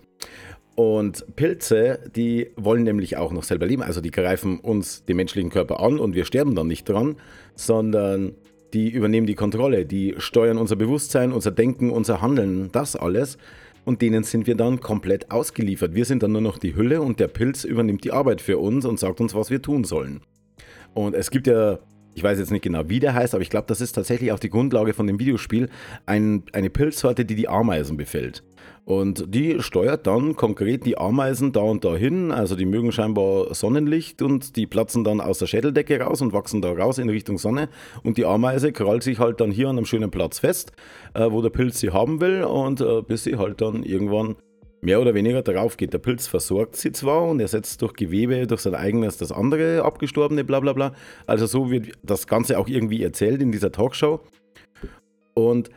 Und 0.76 1.34
Pilze, 1.34 1.98
die 2.14 2.52
wollen 2.54 2.84
nämlich 2.84 3.16
auch 3.16 3.32
noch 3.32 3.42
selber 3.42 3.66
leben. 3.66 3.82
Also 3.82 4.00
die 4.00 4.12
greifen 4.12 4.60
uns, 4.60 5.04
den 5.06 5.16
menschlichen 5.16 5.50
Körper 5.50 5.80
an 5.80 5.98
und 5.98 6.14
wir 6.14 6.24
sterben 6.24 6.54
dann 6.54 6.68
nicht 6.68 6.88
dran, 6.88 7.16
sondern 7.56 8.34
die 8.73 8.91
übernehmen 8.91 9.26
die 9.26 9.35
Kontrolle, 9.35 9.87
die 9.87 10.15
steuern 10.19 10.59
unser 10.59 10.76
Bewusstsein, 10.76 11.32
unser 11.32 11.50
Denken, 11.50 11.91
unser 11.91 12.20
Handeln, 12.20 12.70
das 12.73 12.97
alles. 12.97 13.38
Und 13.85 14.03
denen 14.03 14.23
sind 14.23 14.47
wir 14.47 14.55
dann 14.55 14.81
komplett 14.81 15.31
ausgeliefert. 15.31 15.94
Wir 15.94 16.05
sind 16.05 16.23
dann 16.23 16.32
nur 16.32 16.43
noch 16.43 16.59
die 16.59 16.76
Hülle 16.76 17.00
und 17.00 17.20
der 17.20 17.29
Pilz 17.29 17.65
übernimmt 17.65 18.05
die 18.05 18.12
Arbeit 18.12 18.43
für 18.43 18.59
uns 18.59 18.85
und 18.85 18.99
sagt 18.99 19.20
uns, 19.20 19.35
was 19.35 19.50
wir 19.50 19.62
tun 19.62 19.85
sollen. 19.85 20.20
Und 20.93 21.15
es 21.15 21.31
gibt 21.31 21.47
ja, 21.47 21.79
ich 22.15 22.23
weiß 22.23 22.38
jetzt 22.38 22.50
nicht 22.50 22.62
genau, 22.62 22.88
wie 22.88 23.00
der 23.00 23.15
heißt, 23.15 23.35
aber 23.35 23.43
ich 23.43 23.50
glaube, 23.50 23.67
das 23.67 23.81
ist 23.81 23.93
tatsächlich 23.93 24.32
auch 24.32 24.38
die 24.38 24.50
Grundlage 24.50 24.93
von 24.93 25.06
dem 25.06 25.19
Videospiel, 25.19 25.70
ein, 26.05 26.43
eine 26.53 26.69
Pilzsorte, 26.69 27.25
die 27.25 27.35
die 27.35 27.49
Ameisen 27.49 27.97
befällt. 27.97 28.43
Und 28.88 29.35
die 29.35 29.61
steuert 29.61 30.06
dann 30.06 30.35
konkret 30.35 30.87
die 30.87 30.96
Ameisen 30.96 31.52
da 31.52 31.61
und 31.61 31.85
da 31.85 31.94
hin. 31.94 32.32
Also 32.32 32.56
die 32.56 32.64
mögen 32.64 32.90
scheinbar 32.90 33.52
Sonnenlicht 33.55 34.23
und 34.23 34.56
die 34.56 34.67
platzen 34.67 35.05
dann 35.05 35.20
aus 35.20 35.38
der 35.38 35.46
Schädeldecke 35.46 36.00
raus 36.00 36.23
und 36.23 36.32
wachsen 36.32 36.62
da 36.62 36.73
raus 36.73 36.96
in 36.96 37.11
Richtung 37.11 37.37
Sonne. 37.37 37.69
Und 38.02 38.17
die 38.17 38.25
Ameise 38.25 38.73
krallt 38.73 39.02
sich 39.02 39.19
halt 39.19 39.43
dann 39.43 39.50
hier 39.50 39.69
an 39.69 39.76
einem 39.76 39.85
schönen 39.85 40.11
Platz 40.11 40.38
fest, 40.38 40.73
äh, 41.12 41.31
wo 41.31 41.43
der 41.43 41.50
Pilz 41.50 41.81
sie 41.81 41.90
haben 41.90 42.23
will. 42.23 42.44
Und 42.44 42.81
äh, 42.81 43.02
bis 43.02 43.25
sie 43.25 43.37
halt 43.37 43.61
dann 43.61 43.82
irgendwann 43.82 44.37
mehr 44.81 45.02
oder 45.02 45.12
weniger 45.12 45.43
darauf 45.43 45.76
geht. 45.76 45.93
Der 45.93 45.99
Pilz 45.99 46.26
versorgt 46.26 46.76
sie 46.76 46.91
zwar 46.91 47.25
und 47.25 47.41
ersetzt 47.41 47.82
durch 47.82 47.93
Gewebe, 47.93 48.46
durch 48.46 48.62
sein 48.62 48.75
eigenes 48.75 49.19
das 49.19 49.32
andere 49.32 49.84
abgestorbene, 49.84 50.44
bla 50.44 50.61
bla 50.61 50.73
bla. 50.73 50.94
Also 51.26 51.44
so 51.44 51.70
wird 51.70 51.93
das 52.02 52.26
Ganze 52.26 52.58
auch 52.58 52.69
irgendwie 52.69 53.02
erzählt 53.02 53.43
in 53.43 53.52
dieser 53.52 53.70
Talkshow. 53.70 54.20
Und 55.34 55.69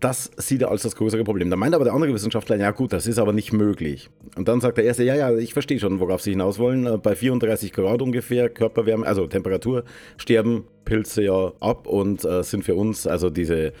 das 0.00 0.30
sieht 0.36 0.62
er 0.62 0.70
als 0.70 0.82
das 0.82 0.94
größere 0.94 1.24
Problem. 1.24 1.50
Da 1.50 1.56
meint 1.56 1.74
aber 1.74 1.84
der 1.84 1.92
andere 1.92 2.14
Wissenschaftler, 2.14 2.56
ja 2.56 2.70
gut, 2.70 2.92
das 2.92 3.06
ist 3.06 3.18
aber 3.18 3.32
nicht 3.32 3.52
möglich. 3.52 4.10
Und 4.36 4.48
dann 4.48 4.60
sagt 4.60 4.78
der 4.78 4.84
erste, 4.84 5.02
ja, 5.04 5.14
ja, 5.14 5.36
ich 5.36 5.52
verstehe 5.52 5.80
schon, 5.80 5.98
worauf 6.00 6.22
Sie 6.22 6.30
hinaus 6.30 6.58
wollen. 6.58 6.86
Äh, 6.86 6.98
bei 6.98 7.14
34 7.14 7.72
Grad 7.72 8.02
ungefähr, 8.02 8.48
Körperwärme, 8.48 9.06
also 9.06 9.26
Temperatur, 9.26 9.84
sterben 10.16 10.64
Pilze 10.84 11.22
ja 11.22 11.52
ab 11.60 11.86
und 11.86 12.24
äh, 12.24 12.42
sind 12.42 12.64
für 12.64 12.74
uns, 12.74 13.06
also 13.06 13.30
diese 13.30 13.72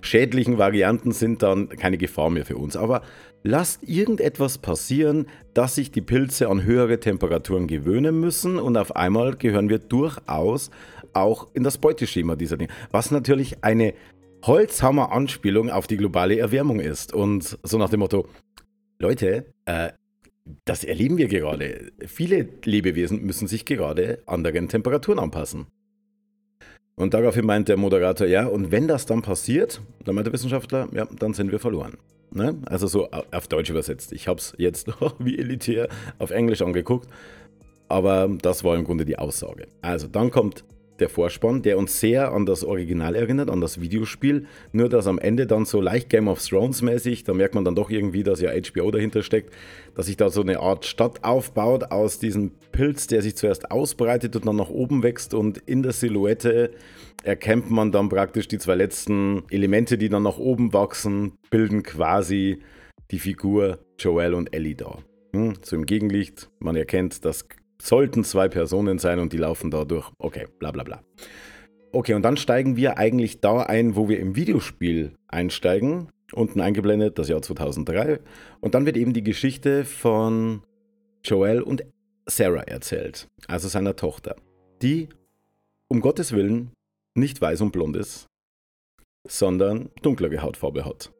schädlichen 0.00 0.58
Varianten 0.58 1.12
sind 1.12 1.42
dann 1.42 1.68
keine 1.70 1.98
Gefahr 1.98 2.30
mehr 2.30 2.44
für 2.44 2.56
uns. 2.56 2.76
Aber 2.76 3.02
lasst 3.42 3.82
irgendetwas 3.88 4.58
passieren, 4.58 5.26
dass 5.54 5.74
sich 5.74 5.90
die 5.90 6.02
Pilze 6.02 6.48
an 6.48 6.64
höhere 6.64 7.00
Temperaturen 7.00 7.66
gewöhnen 7.66 8.20
müssen 8.20 8.58
und 8.58 8.76
auf 8.76 8.94
einmal 8.96 9.34
gehören 9.36 9.68
wir 9.68 9.78
durchaus 9.78 10.70
auch 11.14 11.48
in 11.54 11.62
das 11.62 11.78
Beuteschema 11.78 12.36
dieser 12.36 12.56
Dinge. 12.56 12.70
Was 12.90 13.10
natürlich 13.10 13.62
eine 13.62 13.94
Holzhammer-Anspielung 14.46 15.70
auf 15.70 15.86
die 15.86 15.96
globale 15.96 16.38
Erwärmung 16.38 16.80
ist. 16.80 17.12
Und 17.12 17.58
so 17.62 17.78
nach 17.78 17.90
dem 17.90 18.00
Motto, 18.00 18.28
Leute, 18.98 19.46
äh, 19.64 19.90
das 20.64 20.84
erleben 20.84 21.16
wir 21.16 21.28
gerade. 21.28 21.92
Viele 22.06 22.48
Lebewesen 22.64 23.22
müssen 23.24 23.48
sich 23.48 23.64
gerade 23.64 24.22
anderen 24.26 24.68
Temperaturen 24.68 25.18
anpassen. 25.18 25.66
Und 26.96 27.14
daraufhin 27.14 27.46
meint 27.46 27.68
der 27.68 27.76
Moderator, 27.76 28.26
ja, 28.26 28.46
und 28.46 28.70
wenn 28.70 28.86
das 28.86 29.06
dann 29.06 29.22
passiert, 29.22 29.80
dann 30.04 30.14
meint 30.14 30.26
der 30.26 30.32
Wissenschaftler, 30.32 30.88
ja, 30.92 31.06
dann 31.18 31.34
sind 31.34 31.50
wir 31.50 31.58
verloren. 31.58 31.94
Ne? 32.30 32.56
Also 32.66 32.86
so 32.86 33.08
auf 33.10 33.48
Deutsch 33.48 33.70
übersetzt. 33.70 34.12
Ich 34.12 34.28
habe 34.28 34.38
es 34.38 34.54
jetzt 34.58 34.88
wie 35.18 35.38
elitär 35.38 35.88
auf 36.18 36.30
Englisch 36.30 36.62
angeguckt, 36.62 37.08
aber 37.88 38.28
das 38.42 38.62
war 38.64 38.76
im 38.76 38.84
Grunde 38.84 39.04
die 39.04 39.18
Aussage. 39.18 39.66
Also 39.82 40.06
dann 40.06 40.30
kommt 40.30 40.64
der 40.98 41.08
Vorspann, 41.08 41.62
der 41.62 41.78
uns 41.78 42.00
sehr 42.00 42.32
an 42.32 42.46
das 42.46 42.62
Original 42.62 43.14
erinnert, 43.16 43.50
an 43.50 43.60
das 43.60 43.80
Videospiel. 43.80 44.46
Nur, 44.72 44.88
dass 44.88 45.06
am 45.06 45.18
Ende 45.18 45.46
dann 45.46 45.64
so 45.64 45.80
leicht 45.80 46.08
Game 46.08 46.28
of 46.28 46.44
Thrones 46.44 46.82
mäßig, 46.82 47.24
da 47.24 47.34
merkt 47.34 47.54
man 47.54 47.64
dann 47.64 47.74
doch 47.74 47.90
irgendwie, 47.90 48.22
dass 48.22 48.40
ja 48.40 48.50
HBO 48.50 48.90
dahinter 48.90 49.22
steckt, 49.22 49.52
dass 49.94 50.06
sich 50.06 50.16
da 50.16 50.30
so 50.30 50.40
eine 50.40 50.60
Art 50.60 50.84
Stadt 50.84 51.24
aufbaut 51.24 51.90
aus 51.90 52.18
diesem 52.18 52.52
Pilz, 52.72 53.06
der 53.06 53.22
sich 53.22 53.36
zuerst 53.36 53.70
ausbreitet 53.70 54.36
und 54.36 54.46
dann 54.46 54.56
nach 54.56 54.70
oben 54.70 55.02
wächst 55.02 55.34
und 55.34 55.58
in 55.58 55.82
der 55.82 55.92
Silhouette 55.92 56.70
erkennt 57.22 57.70
man 57.70 57.90
dann 57.90 58.08
praktisch 58.08 58.48
die 58.48 58.58
zwei 58.58 58.74
letzten 58.74 59.42
Elemente, 59.50 59.98
die 59.98 60.08
dann 60.08 60.22
nach 60.22 60.38
oben 60.38 60.72
wachsen, 60.72 61.32
bilden 61.50 61.82
quasi 61.82 62.60
die 63.10 63.18
Figur 63.18 63.78
Joel 63.98 64.34
und 64.34 64.54
Ellie 64.54 64.74
da. 64.74 64.98
Hm, 65.32 65.54
so 65.62 65.76
im 65.76 65.86
Gegenlicht, 65.86 66.50
man 66.60 66.76
erkennt 66.76 67.24
das 67.24 67.48
sollten 67.84 68.24
zwei 68.24 68.48
Personen 68.48 68.98
sein 68.98 69.18
und 69.18 69.32
die 69.32 69.36
laufen 69.36 69.70
da 69.70 69.84
durch. 69.84 70.10
Okay, 70.18 70.46
bla 70.58 70.70
bla 70.70 70.82
bla. 70.84 71.02
Okay, 71.92 72.14
und 72.14 72.22
dann 72.22 72.36
steigen 72.36 72.76
wir 72.76 72.98
eigentlich 72.98 73.40
da 73.40 73.60
ein, 73.60 73.94
wo 73.94 74.08
wir 74.08 74.18
im 74.18 74.34
Videospiel 74.34 75.12
einsteigen. 75.28 76.08
Unten 76.32 76.60
eingeblendet 76.60 77.18
das 77.18 77.28
Jahr 77.28 77.42
2003. 77.42 78.20
Und 78.60 78.74
dann 78.74 78.86
wird 78.86 78.96
eben 78.96 79.12
die 79.12 79.22
Geschichte 79.22 79.84
von 79.84 80.62
Joel 81.24 81.62
und 81.62 81.84
Sarah 82.26 82.62
erzählt, 82.62 83.28
also 83.48 83.68
seiner 83.68 83.96
Tochter, 83.96 84.34
die 84.82 85.10
um 85.88 86.00
Gottes 86.00 86.32
Willen 86.32 86.72
nicht 87.14 87.40
weiß 87.40 87.60
und 87.60 87.72
blond 87.72 87.96
ist, 87.96 88.26
sondern 89.28 89.90
dunklere 90.02 90.40
Hautfarbe 90.40 90.84
hat. 90.84 91.12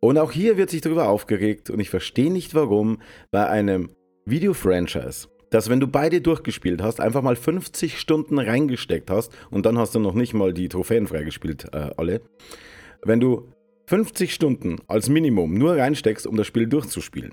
Und 0.00 0.16
auch 0.16 0.32
hier 0.32 0.56
wird 0.56 0.70
sich 0.70 0.80
darüber 0.80 1.08
aufgeregt 1.08 1.68
und 1.68 1.78
ich 1.78 1.90
verstehe 1.90 2.32
nicht 2.32 2.54
warum 2.54 3.02
bei 3.30 3.46
einem 3.46 3.90
Video-Franchise, 4.24 5.28
dass 5.50 5.68
wenn 5.68 5.80
du 5.80 5.86
beide 5.86 6.20
durchgespielt 6.20 6.82
hast, 6.82 7.00
einfach 7.00 7.22
mal 7.22 7.36
50 7.36 7.98
Stunden 7.98 8.38
reingesteckt 8.38 9.10
hast 9.10 9.32
und 9.50 9.66
dann 9.66 9.78
hast 9.78 9.94
du 9.94 9.98
noch 9.98 10.14
nicht 10.14 10.32
mal 10.32 10.54
die 10.54 10.68
Trophäen 10.68 11.06
freigespielt, 11.06 11.66
äh, 11.72 11.90
alle. 11.96 12.22
Wenn 13.02 13.20
du 13.20 13.48
50 13.86 14.32
Stunden 14.32 14.76
als 14.86 15.08
Minimum 15.08 15.54
nur 15.54 15.76
reinsteckst, 15.76 16.26
um 16.26 16.36
das 16.36 16.46
Spiel 16.46 16.66
durchzuspielen 16.66 17.32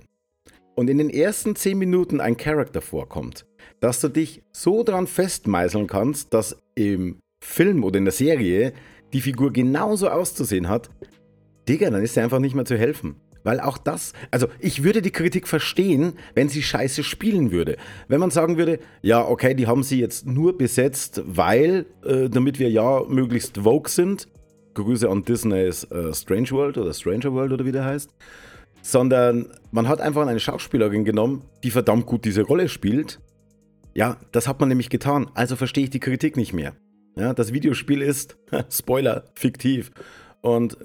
und 0.76 0.90
in 0.90 0.98
den 0.98 1.10
ersten 1.10 1.56
10 1.56 1.78
Minuten 1.78 2.20
ein 2.20 2.38
Charakter 2.38 2.82
vorkommt, 2.82 3.46
dass 3.80 4.02
du 4.02 4.10
dich 4.10 4.42
so 4.52 4.84
dran 4.84 5.06
festmeißeln 5.06 5.88
kannst, 5.88 6.34
dass 6.34 6.58
im 6.76 7.20
Film 7.44 7.84
oder 7.84 8.00
in 8.00 8.06
der 8.06 8.12
Serie 8.12 8.74
die 9.14 9.22
Figur 9.22 9.54
genauso 9.54 10.10
auszusehen 10.10 10.68
hat, 10.68 10.90
Digga, 11.70 11.90
dann 11.90 12.02
ist 12.02 12.16
sie 12.16 12.22
einfach 12.22 12.40
nicht 12.40 12.56
mehr 12.56 12.66
zu 12.66 12.78
helfen. 12.78 13.18
Weil 13.44 13.60
auch 13.60 13.78
das, 13.78 14.14
also 14.32 14.48
ich 14.60 14.84
würde 14.84 15.02
die 15.02 15.12
Kritik 15.12 15.48
verstehen, 15.48 16.14
wenn 16.36 16.50
sie 16.50 16.62
scheiße 16.62 17.04
spielen 17.04 17.52
würde. 17.52 17.78
Wenn 18.08 18.20
man 18.20 18.32
sagen 18.32 18.58
würde, 18.58 18.80
ja, 19.02 19.26
okay, 19.26 19.54
die 19.54 19.68
haben 19.68 19.84
sie 19.84 20.00
jetzt 20.00 20.26
nur 20.26 20.58
besetzt, 20.58 21.22
weil, 21.26 21.86
äh, 22.06 22.30
damit 22.30 22.60
wir 22.60 22.70
ja 22.70 23.04
möglichst 23.08 23.60
Vogue 23.60 23.90
sind. 23.90 24.28
Grüße 24.74 25.10
an 25.10 25.24
Disneys 25.24 25.86
äh, 25.86 26.14
Strange 26.14 26.52
World 26.52 26.78
oder 26.78 26.94
Stranger 26.94 27.34
World 27.34 27.52
oder 27.52 27.66
wie 27.66 27.72
der 27.72 27.86
heißt. 27.86 28.14
Sondern 28.82 29.48
man 29.72 29.88
hat 29.88 30.02
einfach 30.02 30.26
eine 30.28 30.40
Schauspielerin 30.40 31.04
genommen, 31.04 31.42
die 31.64 31.72
verdammt 31.72 32.06
gut 32.06 32.26
diese 32.26 32.44
Rolle 32.44 32.70
spielt. 32.70 33.20
Ja, 33.96 34.18
das 34.32 34.48
hat 34.48 34.60
man 34.60 34.70
nämlich 34.70 34.90
getan. 34.90 35.32
Also 35.34 35.56
verstehe 35.56 35.86
ich 35.86 35.90
die 35.90 36.00
Kritik 36.00 36.38
nicht 36.38 36.54
mehr. 36.54 36.76
Ja, 37.18 37.34
das 37.34 37.52
Videospiel 37.52 38.04
ist, 38.04 38.38
Spoiler, 38.70 39.26
fiktiv. 39.34 39.92
Und 40.42 40.78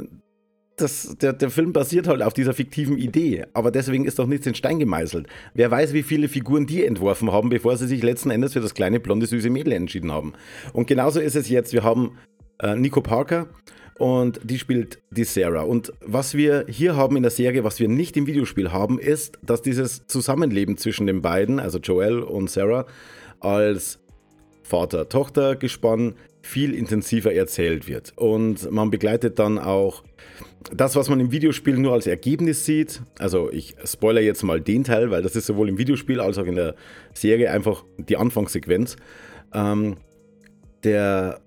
das, 0.76 1.16
der, 1.20 1.32
der 1.32 1.50
Film 1.50 1.72
basiert 1.72 2.08
halt 2.08 2.22
auf 2.22 2.32
dieser 2.32 2.54
fiktiven 2.54 2.98
Idee, 2.98 3.44
aber 3.52 3.70
deswegen 3.70 4.04
ist 4.04 4.18
doch 4.18 4.26
nichts 4.26 4.46
in 4.46 4.54
Stein 4.54 4.78
gemeißelt. 4.78 5.26
Wer 5.54 5.70
weiß, 5.70 5.92
wie 5.92 6.02
viele 6.02 6.28
Figuren 6.28 6.66
die 6.66 6.84
entworfen 6.84 7.30
haben, 7.30 7.50
bevor 7.50 7.76
sie 7.76 7.86
sich 7.86 8.02
letzten 8.02 8.30
Endes 8.30 8.54
für 8.54 8.60
das 8.60 8.74
kleine, 8.74 9.00
blonde, 9.00 9.26
süße 9.26 9.50
Mädel 9.50 9.74
entschieden 9.74 10.12
haben. 10.12 10.32
Und 10.72 10.86
genauso 10.86 11.20
ist 11.20 11.36
es 11.36 11.48
jetzt. 11.48 11.72
Wir 11.72 11.82
haben 11.82 12.18
äh, 12.58 12.74
Nico 12.74 13.00
Parker 13.02 13.48
und 13.98 14.40
die 14.42 14.58
spielt 14.58 14.98
die 15.10 15.24
Sarah. 15.24 15.62
Und 15.62 15.92
was 16.00 16.34
wir 16.34 16.64
hier 16.68 16.96
haben 16.96 17.16
in 17.16 17.22
der 17.22 17.30
Serie, 17.30 17.64
was 17.64 17.78
wir 17.78 17.88
nicht 17.88 18.16
im 18.16 18.26
Videospiel 18.26 18.72
haben, 18.72 18.98
ist, 18.98 19.38
dass 19.42 19.62
dieses 19.62 20.06
Zusammenleben 20.06 20.76
zwischen 20.78 21.06
den 21.06 21.22
beiden, 21.22 21.60
also 21.60 21.78
Joel 21.78 22.20
und 22.20 22.50
Sarah, 22.50 22.86
als 23.40 24.00
Vater-Tochter-Gespann 24.62 26.14
viel 26.40 26.74
intensiver 26.74 27.32
erzählt 27.32 27.88
wird. 27.88 28.12
Und 28.16 28.70
man 28.70 28.90
begleitet 28.90 29.38
dann 29.38 29.58
auch 29.58 30.02
das, 30.74 30.96
was 30.96 31.08
man 31.08 31.20
im 31.20 31.32
Videospiel 31.32 31.76
nur 31.76 31.92
als 31.92 32.06
Ergebnis 32.06 32.64
sieht. 32.64 33.02
Also 33.18 33.50
ich 33.50 33.74
spoilere 33.84 34.24
jetzt 34.24 34.42
mal 34.42 34.60
den 34.60 34.84
Teil, 34.84 35.10
weil 35.10 35.22
das 35.22 35.36
ist 35.36 35.46
sowohl 35.46 35.68
im 35.68 35.78
Videospiel 35.78 36.20
als 36.20 36.38
auch 36.38 36.46
in 36.46 36.56
der 36.56 36.74
Serie 37.14 37.50
einfach 37.50 37.84
die 37.98 38.16
Anfangssequenz. 38.16 38.96
Ähm, 39.52 39.96
der 40.84 41.40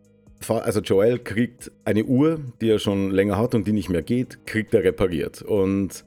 also 0.47 0.81
Joel 0.81 1.19
kriegt 1.19 1.71
eine 1.85 2.03
Uhr, 2.03 2.39
die 2.61 2.69
er 2.69 2.79
schon 2.79 3.09
länger 3.09 3.37
hat 3.37 3.55
und 3.55 3.65
die 3.65 3.73
nicht 3.73 3.89
mehr 3.89 4.03
geht, 4.03 4.45
kriegt 4.45 4.73
er 4.73 4.83
repariert. 4.83 5.41
Und 5.41 6.05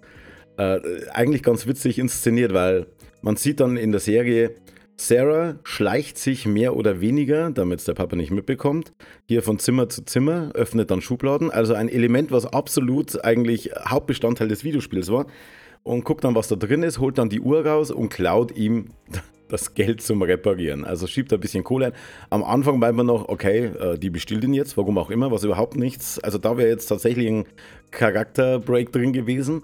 äh, 0.58 0.80
eigentlich 1.12 1.42
ganz 1.42 1.66
witzig 1.66 1.98
inszeniert, 1.98 2.52
weil 2.52 2.86
man 3.20 3.36
sieht 3.36 3.60
dann 3.60 3.76
in 3.76 3.90
der 3.90 4.00
Serie, 4.00 4.54
Sarah 5.00 5.54
schleicht 5.62 6.18
sich 6.18 6.44
mehr 6.44 6.74
oder 6.74 7.00
weniger, 7.00 7.50
damit 7.50 7.78
es 7.78 7.84
der 7.84 7.94
Papa 7.94 8.16
nicht 8.16 8.32
mitbekommt, 8.32 8.92
hier 9.26 9.44
von 9.44 9.60
Zimmer 9.60 9.88
zu 9.88 10.04
Zimmer, 10.04 10.50
öffnet 10.54 10.90
dann 10.90 11.00
Schubladen. 11.00 11.52
Also 11.52 11.74
ein 11.74 11.88
Element, 11.88 12.32
was 12.32 12.46
absolut 12.46 13.24
eigentlich 13.24 13.70
Hauptbestandteil 13.88 14.48
des 14.48 14.64
Videospiels 14.64 15.10
war. 15.12 15.26
Und 15.84 16.04
guckt 16.04 16.24
dann, 16.24 16.34
was 16.34 16.48
da 16.48 16.56
drin 16.56 16.82
ist, 16.82 16.98
holt 16.98 17.16
dann 17.16 17.30
die 17.30 17.40
Uhr 17.40 17.64
raus 17.64 17.92
und 17.92 18.08
klaut 18.08 18.54
ihm 18.56 18.86
das 19.48 19.74
Geld 19.74 20.02
zum 20.02 20.20
Reparieren. 20.20 20.84
Also 20.84 21.06
schiebt 21.06 21.32
ein 21.32 21.40
bisschen 21.40 21.62
Kohle 21.62 21.86
ein. 21.86 21.92
Am 22.30 22.42
Anfang 22.42 22.80
meint 22.80 22.96
man 22.96 23.06
noch, 23.06 23.28
okay, 23.28 23.66
äh, 23.66 23.98
die 23.98 24.10
bestillt 24.10 24.42
ihn 24.42 24.52
jetzt, 24.52 24.76
warum 24.76 24.98
auch 24.98 25.10
immer, 25.10 25.30
was 25.30 25.44
überhaupt 25.44 25.76
nichts. 25.76 26.18
Also 26.18 26.38
da 26.38 26.58
wäre 26.58 26.68
jetzt 26.68 26.86
tatsächlich 26.86 27.28
ein 27.28 27.44
Charakterbreak 27.92 28.92
drin 28.92 29.12
gewesen. 29.12 29.62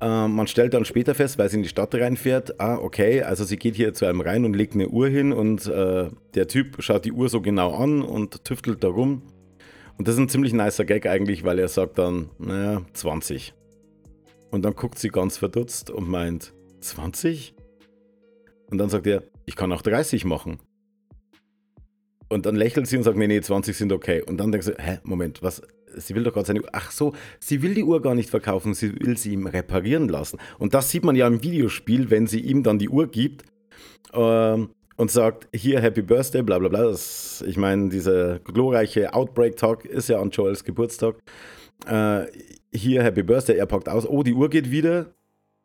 Ähm, 0.00 0.34
man 0.34 0.46
stellt 0.46 0.74
dann 0.74 0.84
später 0.84 1.14
fest, 1.14 1.38
weil 1.38 1.48
sie 1.48 1.56
in 1.56 1.62
die 1.62 1.68
Stadt 1.68 1.94
reinfährt, 1.94 2.60
ah, 2.60 2.76
okay, 2.76 3.22
also 3.22 3.44
sie 3.44 3.56
geht 3.56 3.76
hier 3.76 3.94
zu 3.94 4.04
einem 4.04 4.20
rein 4.20 4.44
und 4.44 4.54
legt 4.54 4.74
eine 4.74 4.88
Uhr 4.88 5.08
hin 5.08 5.32
und 5.32 5.66
äh, 5.66 6.10
der 6.34 6.48
Typ 6.48 6.82
schaut 6.82 7.04
die 7.04 7.12
Uhr 7.12 7.28
so 7.28 7.40
genau 7.40 7.74
an 7.74 8.02
und 8.02 8.44
tüftelt 8.44 8.84
da 8.84 8.88
rum. 8.88 9.22
Und 9.98 10.06
das 10.06 10.16
ist 10.16 10.20
ein 10.20 10.28
ziemlich 10.28 10.52
nicer 10.52 10.84
Gag 10.84 11.06
eigentlich, 11.06 11.44
weil 11.44 11.58
er 11.58 11.68
sagt 11.68 11.98
dann, 11.98 12.28
naja, 12.38 12.82
20. 12.92 13.54
Und 14.50 14.62
dann 14.62 14.74
guckt 14.74 14.98
sie 14.98 15.08
ganz 15.08 15.38
verdutzt 15.38 15.90
und 15.90 16.08
meint, 16.08 16.52
20? 16.80 17.54
Und 18.70 18.78
dann 18.78 18.90
sagt 18.90 19.06
er, 19.06 19.22
ich 19.46 19.56
kann 19.56 19.72
auch 19.72 19.82
30 19.82 20.26
machen. 20.26 20.58
Und 22.28 22.44
dann 22.44 22.56
lächelt 22.56 22.86
sie 22.86 22.96
und 22.96 23.04
sagt, 23.04 23.16
nee, 23.16 23.28
nee, 23.28 23.40
20 23.40 23.76
sind 23.76 23.92
okay. 23.92 24.22
Und 24.22 24.38
dann 24.38 24.52
denkt 24.52 24.66
sie, 24.66 24.74
hä, 24.76 24.98
Moment, 25.04 25.42
was, 25.42 25.62
sie 25.96 26.14
will 26.14 26.22
doch 26.22 26.32
gerade 26.32 26.46
seine 26.46 26.62
Uhr. 26.62 26.68
Ach 26.72 26.90
so, 26.90 27.12
sie 27.40 27.62
will 27.62 27.74
die 27.74 27.84
Uhr 27.84 28.02
gar 28.02 28.14
nicht 28.14 28.30
verkaufen, 28.30 28.74
sie 28.74 28.98
will 29.00 29.16
sie 29.16 29.32
ihm 29.32 29.46
reparieren 29.46 30.08
lassen. 30.08 30.38
Und 30.58 30.74
das 30.74 30.90
sieht 30.90 31.04
man 31.04 31.16
ja 31.16 31.26
im 31.26 31.42
Videospiel, 31.42 32.10
wenn 32.10 32.26
sie 32.26 32.40
ihm 32.40 32.62
dann 32.62 32.78
die 32.78 32.88
Uhr 32.88 33.06
gibt 33.08 33.44
ähm, 34.12 34.70
und 34.96 35.10
sagt, 35.10 35.48
hier 35.54 35.80
Happy 35.80 36.02
Birthday, 36.02 36.42
bla 36.42 36.58
bla 36.58 36.68
bla. 36.68 36.82
Das, 36.84 37.44
ich 37.46 37.56
meine, 37.56 37.88
dieser 37.88 38.38
glorreiche 38.40 39.14
Outbreak-Talk 39.14 39.84
ist 39.84 40.08
ja 40.08 40.20
an 40.20 40.30
Joels 40.30 40.64
Geburtstag. 40.64 41.16
Äh, 41.86 42.26
hier 42.72 43.02
Happy 43.02 43.22
Birthday, 43.22 43.56
er 43.56 43.66
packt 43.66 43.88
aus, 43.88 44.06
oh, 44.06 44.22
die 44.22 44.34
Uhr 44.34 44.48
geht 44.48 44.70
wieder. 44.70 45.14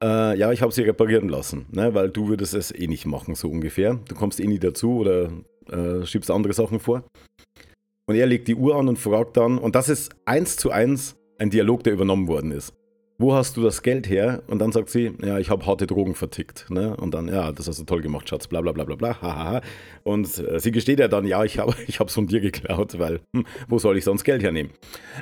Äh, 0.02 0.38
ja, 0.38 0.52
ich 0.52 0.62
habe 0.62 0.72
sie 0.72 0.82
reparieren 0.82 1.30
lassen, 1.30 1.68
ne, 1.72 1.94
weil 1.94 2.10
du 2.10 2.28
würdest 2.28 2.56
es 2.56 2.72
eh 2.72 2.88
nicht 2.88 3.06
machen, 3.06 3.36
so 3.36 3.50
ungefähr. 3.50 4.00
Du 4.08 4.16
kommst 4.16 4.40
eh 4.40 4.48
nie 4.48 4.58
dazu 4.58 4.98
oder 4.98 5.32
äh, 5.70 6.06
schiebst 6.06 6.32
andere 6.32 6.54
Sachen 6.54 6.80
vor. 6.80 7.04
Und 8.12 8.18
er 8.18 8.26
legt 8.26 8.50
die 8.50 8.56
Uhr 8.56 8.76
an 8.76 8.90
und 8.90 9.00
fragt 9.00 9.38
dann, 9.38 9.58
und 9.58 9.74
das 9.74 9.88
ist 9.88 10.12
eins 10.26 10.58
zu 10.58 10.70
eins 10.70 11.16
ein 11.38 11.50
Dialog, 11.50 11.86
der 11.86 11.94
übernommen 11.94 12.28
worden 12.28 12.52
ist. 12.52 12.74
Wo 13.18 13.34
hast 13.34 13.56
du 13.56 13.64
das 13.64 13.84
Geld 13.84 14.10
her? 14.10 14.44
Und 14.48 14.60
dann 14.60 14.74
sagt 14.74 14.90
sie, 14.90 15.14
ja, 15.24 15.40
ich 15.40 15.50
habe 15.50 15.66
harte 15.66 15.88
Drogen 15.88 16.14
vertickt. 16.14 16.70
Ne? 16.70 16.94
Und 16.98 17.14
dann, 17.14 17.30
ja, 17.30 17.54
das 17.54 17.70
hast 17.70 17.80
du 17.80 17.86
toll 17.86 18.02
gemacht, 18.02 18.28
Schatz, 18.28 18.48
bla 18.48 18.60
bla 18.60 18.74
bla 18.74 18.84
bla 18.84 18.96
bla. 18.96 19.62
Und 20.04 20.28
äh, 20.40 20.60
sie 20.60 20.74
gesteht 20.74 21.00
ja 21.00 21.08
dann, 21.08 21.26
ja, 21.26 21.46
ich 21.46 21.58
habe 21.58 21.74
ich 21.88 22.02
es 22.02 22.14
von 22.14 22.28
dir 22.28 22.42
geklaut, 22.42 23.00
weil, 23.00 23.22
hm, 23.34 23.46
wo 23.70 23.80
soll 23.80 23.98
ich 23.98 24.04
sonst 24.04 24.26
Geld 24.26 24.44
hernehmen? 24.44 24.74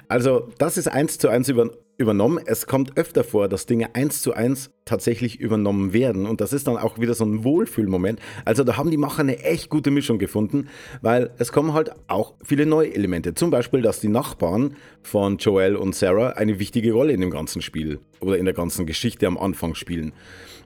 Also, 0.07 0.47
das 0.57 0.75
ist 0.75 0.87
eins 0.87 1.19
zu 1.19 1.29
eins 1.29 1.47
über, 1.47 1.69
übernommen. 1.99 2.39
Es 2.45 2.65
kommt 2.65 2.97
öfter 2.97 3.23
vor, 3.23 3.49
dass 3.49 3.65
Dinge 3.65 3.93
eins 3.93 4.21
zu 4.21 4.33
eins 4.33 4.71
tatsächlich 4.85 5.39
übernommen 5.39 5.93
werden. 5.93 6.25
Und 6.25 6.41
das 6.41 6.53
ist 6.53 6.67
dann 6.67 6.77
auch 6.77 6.97
wieder 6.97 7.13
so 7.13 7.25
ein 7.25 7.43
Wohlfühlmoment. 7.43 8.19
Also 8.45 8.63
da 8.63 8.77
haben 8.77 8.89
die 8.89 8.97
Macher 8.97 9.19
eine 9.19 9.43
echt 9.43 9.69
gute 9.69 9.91
Mischung 9.91 10.17
gefunden, 10.17 10.69
weil 11.01 11.31
es 11.37 11.51
kommen 11.51 11.73
halt 11.73 11.91
auch 12.07 12.33
viele 12.43 12.65
neue 12.65 12.95
Elemente. 12.95 13.33
Zum 13.35 13.51
Beispiel, 13.51 13.81
dass 13.81 13.99
die 13.99 14.07
Nachbarn 14.07 14.75
von 15.03 15.37
Joel 15.37 15.75
und 15.75 15.93
Sarah 15.93 16.29
eine 16.29 16.57
wichtige 16.57 16.93
Rolle 16.93 17.13
in 17.13 17.21
dem 17.21 17.31
ganzen 17.31 17.61
Spiel 17.61 17.99
oder 18.21 18.37
in 18.37 18.45
der 18.45 18.53
ganzen 18.53 18.85
Geschichte 18.85 19.27
am 19.27 19.37
Anfang 19.37 19.75
spielen. 19.75 20.13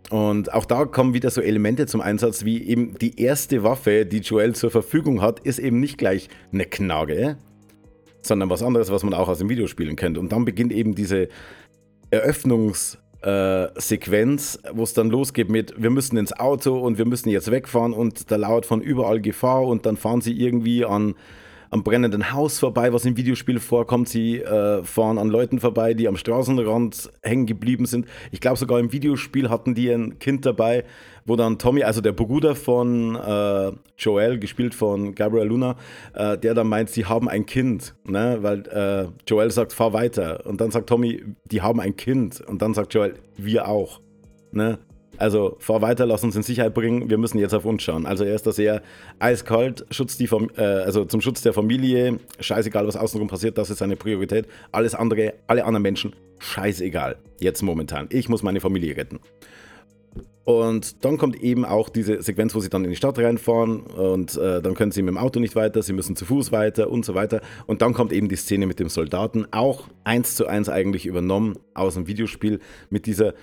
Und 0.10 0.54
auch 0.54 0.66
da 0.66 0.86
kommen 0.86 1.14
wieder 1.14 1.30
so 1.30 1.42
Elemente 1.42 1.88
zum 1.88 2.02
Einsatz, 2.02 2.46
wie 2.46 2.62
eben 2.64 2.98
die 3.00 3.20
erste 3.20 3.64
Waffe, 3.64 4.06
die 4.06 4.20
Joel 4.20 4.54
zur 4.54 4.70
Verfügung 4.70 5.22
hat, 5.22 5.40
ist 5.40 5.60
eben 5.60 5.80
nicht 5.80 5.98
gleich 5.98 6.30
eine 6.52 6.66
Knarre, 6.66 7.38
sondern 8.26 8.50
was 8.50 8.64
anderes, 8.64 8.92
was 8.92 9.04
man 9.04 9.14
auch 9.14 9.28
aus 9.28 9.40
dem 9.40 9.50
Videospielen 9.50 9.96
kennt. 9.96 10.18
Und 10.18 10.32
dann 10.32 10.46
beginnt 10.46 10.72
eben 10.72 10.96
diese 10.96 11.28
Eröffnungssequenz, 12.10 14.60
äh, 14.64 14.70
wo 14.74 14.84
es 14.84 14.94
dann 14.94 15.10
losgeht 15.10 15.50
mit, 15.50 15.74
wir 15.82 15.90
müssen 15.90 16.18
ins 16.18 16.34
Auto 16.34 16.80
und 16.80 16.98
wir 16.98 17.06
müssen 17.06 17.30
jetzt 17.30 17.52
wegfahren 17.52 17.94
und 17.94 18.32
da 18.32 18.38
lauert 18.38 18.66
von 18.66 18.82
überall 18.82 19.22
Gefahr 19.22 19.64
und 19.64 19.86
dann 19.86 19.98
fahren 19.98 20.22
sie 20.22 20.34
irgendwie 20.34 20.86
an 20.86 21.16
am 21.74 21.84
brennenden 21.84 22.32
Haus 22.32 22.60
vorbei, 22.60 22.94
was 22.94 23.04
im 23.04 23.18
Videospiel 23.18 23.60
vorkommt. 23.60 24.08
Sie 24.08 24.38
äh, 24.38 24.84
fahren 24.84 25.18
an 25.18 25.30
Leuten 25.30 25.60
vorbei, 25.60 25.96
die 25.96 26.08
am 26.08 26.18
Straßenrand 26.18 27.12
hängen 27.24 27.48
geblieben 27.48 27.88
sind. 27.88 28.06
Ich 28.32 28.42
glaube, 28.42 28.58
sogar 28.58 28.80
im 28.80 28.92
Videospiel 28.92 29.50
hatten 29.50 29.74
die 29.74 29.90
ein 29.90 30.20
Kind 30.20 30.46
dabei, 30.46 30.84
wo 31.26 31.36
dann 31.36 31.58
Tommy, 31.58 31.84
also 31.84 32.00
der 32.00 32.12
Bruder 32.12 32.56
von 32.56 33.16
äh, 33.16 33.72
Joel, 33.98 34.38
gespielt 34.38 34.76
von 34.76 35.16
Gabriel 35.16 35.48
Luna, 35.48 35.76
äh, 36.14 36.38
der 36.38 36.54
dann 36.54 36.68
meint, 36.68 36.92
sie 36.92 37.06
haben 37.06 37.28
ein 37.28 37.48
Kind, 37.48 37.96
ne? 38.04 38.38
weil 38.42 38.68
äh, 38.68 39.08
Joel 39.28 39.50
sagt, 39.50 39.74
fahr 39.74 39.94
weiter. 39.94 40.46
Und 40.46 40.62
dann 40.62 40.70
sagt 40.70 40.88
Tommy, 40.88 41.24
die 41.46 41.64
haben 41.64 41.80
ein 41.80 41.98
Kind. 41.98 42.40
Und 42.42 42.62
dann 42.62 42.76
sagt 42.76 42.94
Joel, 42.94 43.16
wir 43.36 43.68
auch. 43.68 44.00
Ne? 44.52 44.78
Also 45.18 45.58
fahr 45.60 45.82
weiter, 45.82 46.06
lass 46.06 46.24
uns 46.24 46.36
in 46.36 46.44
Sicherheit 46.44 46.74
bringen, 46.74 47.10
wir 47.10 47.18
müssen 47.18 47.38
jetzt 47.38 47.54
auf 47.54 47.66
uns 47.66 47.84
schauen. 47.84 48.06
Also 48.06 48.24
er 48.24 48.36
ist 48.36 48.48
da 48.48 48.52
sehr 48.52 48.82
eiskalt, 49.20 49.86
Schutz 49.92 50.18
die 50.18 50.26
äh, 50.26 50.62
also 50.62 51.06
zum 51.06 51.22
Schutz 51.22 51.42
der 51.42 51.54
Familie, 51.54 52.20
scheißegal, 52.40 52.88
was 52.88 52.96
außenrum 52.96 53.28
passiert, 53.28 53.58
das 53.58 53.70
ist 53.70 53.78
seine 53.78 53.96
Priorität. 53.96 54.48
Alles 54.72 54.96
andere, 54.96 55.36
alle 55.48 55.66
anderen 55.66 55.84
Menschen, 55.84 56.16
scheißegal. 56.40 57.18
Jetzt 57.40 57.62
momentan. 57.62 58.08
Ich 58.10 58.28
muss 58.28 58.42
meine 58.42 58.60
Familie 58.60 58.98
retten. 58.98 59.20
Und 60.46 61.06
dann 61.06 61.18
kommt 61.18 61.42
eben 61.42 61.64
auch 61.64 61.88
diese 61.88 62.22
Sequenz, 62.22 62.54
wo 62.54 62.60
sie 62.60 62.70
dann 62.70 62.84
in 62.84 62.90
die 62.90 62.98
Stadt 62.98 63.18
reinfahren 63.18 63.82
und 63.82 64.36
äh, 64.36 64.62
dann 64.62 64.74
können 64.74 64.92
sie 64.92 65.02
mit 65.02 65.14
dem 65.14 65.18
Auto 65.18 65.40
nicht 65.40 65.56
weiter, 65.56 65.82
sie 65.82 65.94
müssen 65.94 66.18
zu 66.18 66.26
Fuß 66.26 66.52
weiter 66.52 66.90
und 66.90 67.06
so 67.06 67.16
weiter. 67.16 67.40
Und 67.66 67.82
dann 67.82 67.94
kommt 67.94 68.12
eben 68.12 68.28
die 68.28 68.36
Szene 68.36 68.68
mit 68.68 68.80
dem 68.80 68.90
Soldaten, 68.90 69.46
auch 69.52 69.88
eins 70.04 70.36
zu 70.36 70.46
eins 70.46 70.68
eigentlich 70.68 71.06
übernommen 71.06 71.58
aus 71.74 71.94
dem 71.94 72.08
Videospiel 72.08 72.60
mit 72.90 73.06
dieser 73.06 73.36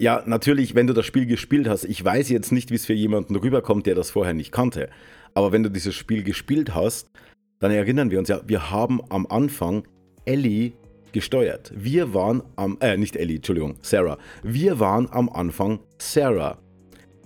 ja, 0.00 0.22
natürlich, 0.26 0.74
wenn 0.74 0.86
du 0.86 0.92
das 0.92 1.06
Spiel 1.06 1.26
gespielt 1.26 1.68
hast, 1.68 1.84
ich 1.84 2.04
weiß 2.04 2.28
jetzt 2.28 2.52
nicht, 2.52 2.70
wie 2.70 2.76
es 2.76 2.86
für 2.86 2.94
jemanden 2.94 3.34
rüberkommt, 3.34 3.86
der 3.86 3.96
das 3.96 4.10
vorher 4.10 4.34
nicht 4.34 4.52
kannte. 4.52 4.90
Aber 5.34 5.50
wenn 5.50 5.64
du 5.64 5.70
dieses 5.70 5.94
Spiel 5.94 6.22
gespielt 6.22 6.74
hast, 6.74 7.10
dann 7.58 7.72
erinnern 7.72 8.10
wir 8.10 8.20
uns 8.20 8.28
ja, 8.28 8.40
wir 8.46 8.70
haben 8.70 9.00
am 9.08 9.26
Anfang 9.26 9.82
Ellie 10.24 10.72
gesteuert. 11.12 11.72
Wir 11.74 12.14
waren 12.14 12.42
am, 12.54 12.78
äh, 12.80 12.96
nicht 12.96 13.16
Ellie, 13.16 13.36
Entschuldigung, 13.36 13.76
Sarah. 13.82 14.18
Wir 14.44 14.78
waren 14.78 15.08
am 15.10 15.28
Anfang 15.28 15.80
Sarah. 15.98 16.58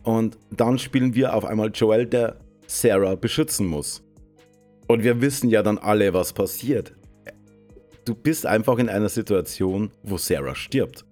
Und 0.02 0.38
dann 0.50 0.78
spielen 0.78 1.14
wir 1.14 1.34
auf 1.34 1.44
einmal 1.44 1.70
Joel, 1.74 2.06
der 2.06 2.36
Sarah 2.66 3.16
beschützen 3.16 3.66
muss. 3.66 4.02
Und 4.88 5.04
wir 5.04 5.20
wissen 5.20 5.50
ja 5.50 5.62
dann 5.62 5.78
alle, 5.78 6.14
was 6.14 6.32
passiert. 6.32 6.94
Du 8.06 8.14
bist 8.14 8.46
einfach 8.46 8.78
in 8.78 8.88
einer 8.88 9.10
Situation, 9.10 9.90
wo 10.02 10.16
Sarah 10.16 10.54
stirbt. 10.54 11.04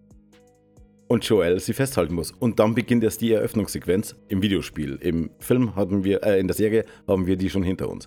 Und 1.10 1.24
Joel 1.24 1.58
sie 1.58 1.72
festhalten 1.72 2.14
muss. 2.14 2.30
Und 2.30 2.60
dann 2.60 2.76
beginnt 2.76 3.02
erst 3.02 3.20
die 3.20 3.32
Eröffnungssequenz 3.32 4.14
im 4.28 4.42
Videospiel. 4.42 4.96
Im 5.02 5.30
Film 5.40 5.74
hatten 5.74 6.04
wir, 6.04 6.22
äh, 6.22 6.38
in 6.38 6.46
der 6.46 6.54
Serie 6.54 6.84
haben 7.08 7.26
wir 7.26 7.34
die 7.34 7.50
schon 7.50 7.64
hinter 7.64 7.88
uns. 7.88 8.06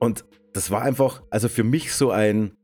Und 0.00 0.24
das 0.52 0.72
war 0.72 0.82
einfach, 0.82 1.22
also 1.30 1.48
für 1.48 1.62
mich 1.62 1.94
so 1.94 2.10
ein 2.10 2.56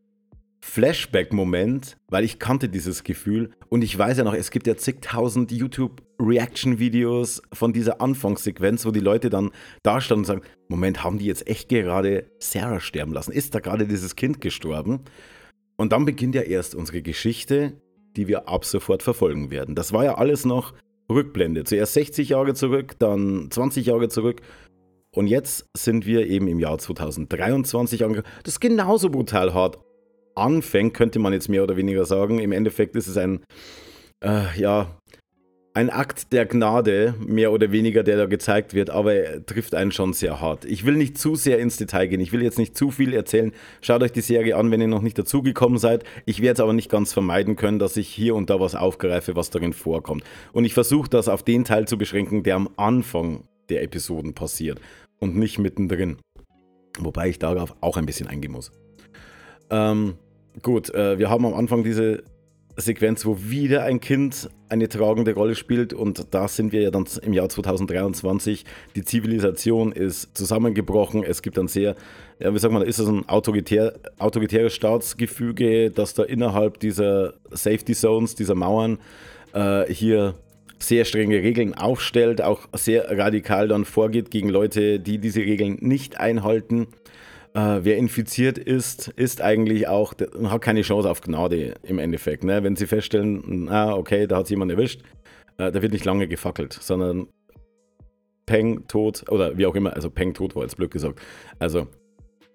Flashback-Moment, 0.62 1.96
weil 2.08 2.24
ich 2.24 2.40
kannte 2.40 2.68
dieses 2.68 3.04
Gefühl 3.04 3.52
und 3.68 3.82
ich 3.82 3.96
weiß 3.96 4.18
ja 4.18 4.24
noch, 4.24 4.34
es 4.34 4.50
gibt 4.50 4.66
ja 4.66 4.76
zigtausend 4.76 5.52
YouTube-Reaction-Videos 5.52 7.40
von 7.52 7.72
dieser 7.72 8.00
Anfangssequenz, 8.00 8.84
wo 8.84 8.90
die 8.90 8.98
Leute 8.98 9.30
dann 9.30 9.52
da 9.84 10.00
standen 10.00 10.22
und 10.22 10.26
sagen, 10.26 10.42
Moment, 10.66 11.04
haben 11.04 11.18
die 11.18 11.26
jetzt 11.26 11.46
echt 11.46 11.68
gerade 11.68 12.26
Sarah 12.40 12.80
sterben 12.80 13.12
lassen? 13.12 13.30
Ist 13.30 13.54
da 13.54 13.60
gerade 13.60 13.86
dieses 13.86 14.16
Kind 14.16 14.40
gestorben? 14.40 15.04
Und 15.76 15.92
dann 15.92 16.04
beginnt 16.04 16.34
ja 16.34 16.42
erst 16.42 16.74
unsere 16.74 17.02
Geschichte, 17.02 17.80
die 18.16 18.28
wir 18.28 18.48
ab 18.48 18.64
sofort 18.64 19.02
verfolgen 19.02 19.50
werden. 19.50 19.74
Das 19.74 19.92
war 19.92 20.04
ja 20.04 20.14
alles 20.16 20.44
noch 20.44 20.72
Rückblende. 21.10 21.64
Zuerst 21.64 21.94
60 21.94 22.30
Jahre 22.30 22.54
zurück, 22.54 22.96
dann 22.98 23.50
20 23.50 23.86
Jahre 23.86 24.08
zurück 24.08 24.40
und 25.16 25.28
jetzt 25.28 25.66
sind 25.74 26.04
wir 26.04 26.26
eben 26.26 26.46
im 26.46 26.60
Jahr 26.60 26.76
2023 26.76 28.04
angekommen. 28.04 28.28
Das 28.44 28.60
genauso 28.60 29.08
brutal 29.08 29.54
hart 29.54 29.78
anfängt, 30.34 30.92
könnte 30.92 31.18
man 31.18 31.32
jetzt 31.32 31.48
mehr 31.48 31.62
oder 31.62 31.76
weniger 31.76 32.04
sagen. 32.04 32.38
Im 32.38 32.52
Endeffekt 32.52 32.96
ist 32.96 33.06
es 33.06 33.16
ein, 33.16 33.42
äh, 34.22 34.58
ja, 34.58 34.98
ein 35.76 35.90
Akt 35.90 36.32
der 36.32 36.46
Gnade, 36.46 37.14
mehr 37.18 37.52
oder 37.52 37.70
weniger, 37.70 38.02
der 38.02 38.16
da 38.16 38.24
gezeigt 38.24 38.72
wird, 38.72 38.88
aber 38.88 39.12
er 39.12 39.44
trifft 39.44 39.74
einen 39.74 39.92
schon 39.92 40.14
sehr 40.14 40.40
hart. 40.40 40.64
Ich 40.64 40.86
will 40.86 40.94
nicht 40.94 41.18
zu 41.18 41.34
sehr 41.34 41.58
ins 41.58 41.76
Detail 41.76 42.06
gehen, 42.06 42.20
ich 42.20 42.32
will 42.32 42.42
jetzt 42.42 42.56
nicht 42.58 42.74
zu 42.74 42.90
viel 42.90 43.12
erzählen. 43.12 43.52
Schaut 43.82 44.02
euch 44.02 44.10
die 44.10 44.22
Serie 44.22 44.56
an, 44.56 44.70
wenn 44.70 44.80
ihr 44.80 44.88
noch 44.88 45.02
nicht 45.02 45.18
dazugekommen 45.18 45.76
seid. 45.78 46.02
Ich 46.24 46.40
werde 46.40 46.54
es 46.54 46.60
aber 46.60 46.72
nicht 46.72 46.90
ganz 46.90 47.12
vermeiden 47.12 47.56
können, 47.56 47.78
dass 47.78 47.98
ich 47.98 48.08
hier 48.08 48.34
und 48.34 48.48
da 48.48 48.58
was 48.58 48.74
aufgreife, 48.74 49.36
was 49.36 49.50
darin 49.50 49.74
vorkommt. 49.74 50.24
Und 50.54 50.64
ich 50.64 50.72
versuche 50.72 51.10
das 51.10 51.28
auf 51.28 51.42
den 51.42 51.64
Teil 51.64 51.86
zu 51.86 51.98
beschränken, 51.98 52.42
der 52.42 52.56
am 52.56 52.70
Anfang 52.78 53.44
der 53.68 53.82
Episoden 53.82 54.32
passiert 54.32 54.80
und 55.20 55.36
nicht 55.36 55.58
mittendrin. 55.58 56.16
Wobei 56.98 57.28
ich 57.28 57.38
darauf 57.38 57.76
auch 57.82 57.98
ein 57.98 58.06
bisschen 58.06 58.28
eingehen 58.28 58.52
muss. 58.52 58.72
Ähm, 59.68 60.14
gut, 60.62 60.88
äh, 60.94 61.18
wir 61.18 61.28
haben 61.28 61.44
am 61.44 61.52
Anfang 61.52 61.84
diese 61.84 62.22
Sequenz, 62.76 63.24
wo 63.24 63.38
wieder 63.40 63.84
ein 63.84 64.00
Kind 64.00 64.50
eine 64.68 64.88
tragende 64.88 65.34
Rolle 65.34 65.54
spielt 65.54 65.92
und 65.92 66.34
da 66.34 66.48
sind 66.48 66.72
wir 66.72 66.82
ja 66.82 66.90
dann 66.90 67.06
im 67.22 67.32
Jahr 67.32 67.48
2023. 67.48 68.64
Die 68.94 69.02
Zivilisation 69.02 69.92
ist 69.92 70.36
zusammengebrochen. 70.36 71.22
Es 71.22 71.42
gibt 71.42 71.58
ein 71.58 71.68
sehr, 71.68 71.94
ja, 72.38 72.52
wie 72.52 72.58
sagt 72.58 72.74
man, 72.74 72.82
ist 72.82 72.98
es 72.98 73.08
ein 73.08 73.28
autoritär, 73.28 73.94
autoritäres 74.18 74.74
Staatsgefüge, 74.74 75.90
das 75.90 76.14
da 76.14 76.24
innerhalb 76.24 76.80
dieser 76.80 77.34
Safety 77.50 77.94
Zones, 77.94 78.34
dieser 78.34 78.54
Mauern 78.54 78.98
äh, 79.54 79.92
hier 79.92 80.34
sehr 80.78 81.04
strenge 81.06 81.36
Regeln 81.36 81.74
aufstellt, 81.74 82.42
auch 82.42 82.68
sehr 82.74 83.16
radikal 83.16 83.68
dann 83.68 83.84
vorgeht 83.84 84.30
gegen 84.30 84.50
Leute, 84.50 85.00
die 85.00 85.18
diese 85.18 85.40
Regeln 85.40 85.78
nicht 85.80 86.20
einhalten. 86.20 86.88
Äh, 87.56 87.84
wer 87.84 87.96
infiziert 87.96 88.58
ist, 88.58 89.08
ist 89.08 89.40
eigentlich 89.40 89.88
auch, 89.88 90.12
hat 90.44 90.60
keine 90.60 90.82
Chance 90.82 91.08
auf 91.08 91.22
Gnade 91.22 91.72
im 91.84 91.98
Endeffekt. 91.98 92.44
Ne? 92.44 92.62
Wenn 92.62 92.76
sie 92.76 92.86
feststellen, 92.86 93.70
ah, 93.70 93.94
okay, 93.94 94.26
da 94.26 94.36
hat 94.36 94.50
jemand 94.50 94.72
erwischt, 94.72 95.00
äh, 95.56 95.72
da 95.72 95.80
wird 95.80 95.92
nicht 95.92 96.04
lange 96.04 96.28
gefackelt, 96.28 96.74
sondern 96.74 97.28
Peng 98.44 98.86
tot 98.88 99.24
oder 99.30 99.56
wie 99.56 99.64
auch 99.64 99.74
immer, 99.74 99.94
also 99.94 100.10
Peng 100.10 100.34
tot 100.34 100.54
war 100.54 100.64
jetzt 100.64 100.76
blöd 100.76 100.90
gesagt. 100.90 101.18
Also 101.58 101.86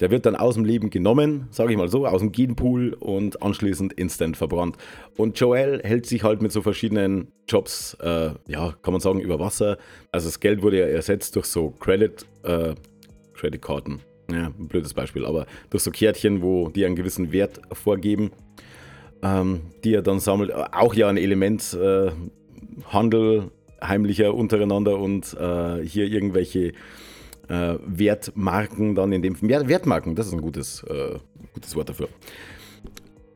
der 0.02 0.12
wird 0.12 0.28
dann 0.28 0.36
aus 0.36 0.54
dem 0.54 0.66
Leben 0.66 0.92
genommen, 0.92 1.48
sage 1.50 1.72
ich 1.72 1.78
mal 1.80 1.90
so, 1.90 2.06
aus 2.06 2.22
dem 2.22 2.32
Genpool 2.32 2.94
und 2.94 3.42
anschließend 3.42 3.94
instant 3.94 4.38
verbrannt. 4.38 4.78
Und 5.18 5.40
Joel 5.40 5.82
hält 5.84 6.06
sich 6.06 6.24
halt 6.24 6.44
mit 6.44 6.52
so 6.52 6.62
verschiedenen 6.62 7.32
Jobs, 7.48 7.96
äh, 8.02 8.34
ja, 8.46 8.76
kann 8.84 8.94
man 8.94 9.02
sagen, 9.02 9.20
über 9.20 9.40
Wasser. 9.40 9.80
Also 10.12 10.28
das 10.28 10.40
Geld 10.40 10.62
wurde 10.62 10.78
ja 10.80 10.86
ersetzt 10.86 11.36
durch 11.36 11.48
so 11.48 11.72
Credit, 11.72 12.24
äh, 12.44 12.76
Creditkarten. 13.34 14.02
Ja, 14.32 14.48
ein 14.48 14.68
blödes 14.68 14.94
Beispiel, 14.94 15.26
aber 15.26 15.46
durch 15.70 15.84
so 15.84 15.92
Kärtchen, 15.92 16.42
wo 16.42 16.70
die 16.70 16.86
einen 16.86 16.96
gewissen 16.96 17.32
Wert 17.32 17.62
vorgeben, 17.74 18.32
ähm, 19.22 19.62
die 19.84 19.94
er 19.94 20.02
dann 20.02 20.20
sammelt. 20.20 20.54
Auch 20.54 20.94
ja 20.94 21.10
ein 21.10 21.18
Element 21.18 21.74
äh, 21.74 22.12
Handel 22.88 23.52
heimlicher 23.84 24.34
untereinander 24.34 24.98
und 25.00 25.34
äh, 25.34 25.86
hier 25.86 26.06
irgendwelche 26.06 26.74
äh, 27.50 27.76
Wertmarken 27.86 28.96
dann 28.96 29.12
in 29.12 29.22
dem 29.22 29.42
Wert, 29.42 29.68
Wertmarken, 29.68 30.16
das 30.16 30.28
ist 30.28 30.34
ein 30.34 30.42
gutes, 30.42 30.84
äh, 30.84 31.18
gutes 31.54 31.76
Wort 31.76 31.90
dafür. 31.90 32.08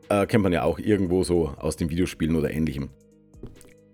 Äh, 0.10 0.26
kennt 0.28 0.44
man 0.44 0.54
ja 0.54 0.64
auch 0.64 0.80
irgendwo 0.80 1.24
so 1.24 1.50
aus 1.58 1.76
den 1.76 1.90
Videospielen 1.90 2.36
oder 2.36 2.52
ähnlichem. 2.52 2.90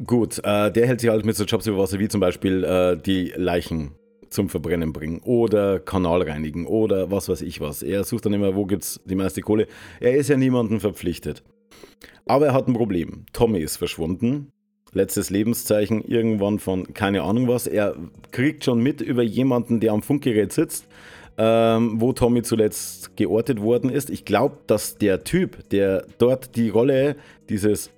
Gut, 0.06 0.40
äh, 0.44 0.72
der 0.72 0.88
hält 0.88 1.00
sich 1.00 1.10
halt 1.10 1.26
mit 1.26 1.36
so 1.36 1.46
Jobs 1.46 1.68
über 1.68 1.78
Wasser 1.78 2.00
wie 2.00 2.08
zum 2.08 2.20
Beispiel 2.20 3.00
die 3.06 3.34
Leichen 3.36 3.92
zum 4.32 4.50
Verbrennen 4.50 4.94
bringen 4.94 5.20
oder 5.24 5.80
Kanal 5.80 6.24
reinigen 6.24 6.66
oder 6.66 7.12
was 7.12 7.30
weiß 7.30 7.42
ich 7.42 7.62
was. 7.62 7.84
Er 7.84 8.04
sucht 8.04 8.26
dann 8.26 8.34
immer, 8.34 8.56
wo 8.56 8.66
gibt 8.66 8.84
es 8.84 9.00
die 9.06 9.16
meiste 9.16 9.42
Kohle. 9.42 9.68
Er 10.00 10.16
ist 10.16 10.30
ja 10.30 10.38
niemandem 10.38 10.80
verpflichtet. 10.80 11.44
Aber 12.26 12.48
er 12.48 12.54
hat 12.54 12.68
ein 12.68 12.74
Problem. 12.74 13.26
Tommy 13.34 13.60
ist 13.60 13.78
verschwunden 13.78 14.52
letztes 14.94 15.30
Lebenszeichen 15.30 16.04
irgendwann 16.04 16.60
von 16.60 16.94
keine 16.94 17.24
Ahnung 17.24 17.48
was. 17.48 17.68
Er 17.68 17.96
kriegt 18.32 18.66
schon 18.66 18.82
mit 18.82 19.02
über 19.02 19.24
jemanden, 19.24 19.80
der 19.80 19.94
am 19.94 20.02
Funkgerät 20.02 20.52
sitzt, 20.52 20.88
ähm, 21.38 22.02
wo 22.02 22.14
Tommy 22.14 22.44
zuletzt 22.44 23.16
geortet 23.16 23.62
worden 23.62 23.90
ist. 23.90 24.10
Ich 24.10 24.26
glaube, 24.26 24.58
dass 24.68 24.98
der 24.98 25.24
Typ, 25.24 25.70
der 25.70 26.06
dort 26.18 26.56
die 26.56 26.70
Rolle 26.70 27.16
dieses 27.50 27.92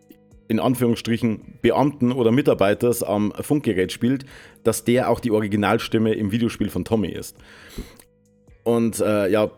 in 0.53 0.59
Anführungsstrichen 0.59 1.57
Beamten 1.61 2.11
oder 2.11 2.31
Mitarbeiters 2.31 3.01
am 3.01 3.33
Funkgerät 3.41 3.91
spielt, 3.91 4.23
dass 4.63 4.83
der 4.83 5.09
auch 5.09 5.19
die 5.19 5.31
Originalstimme 5.31 6.13
im 6.13 6.31
Videospiel 6.31 6.69
von 6.69 6.85
Tommy 6.85 7.09
ist. 7.09 7.35
Und 8.63 8.99
äh, 8.99 9.29
ja, 9.29 9.49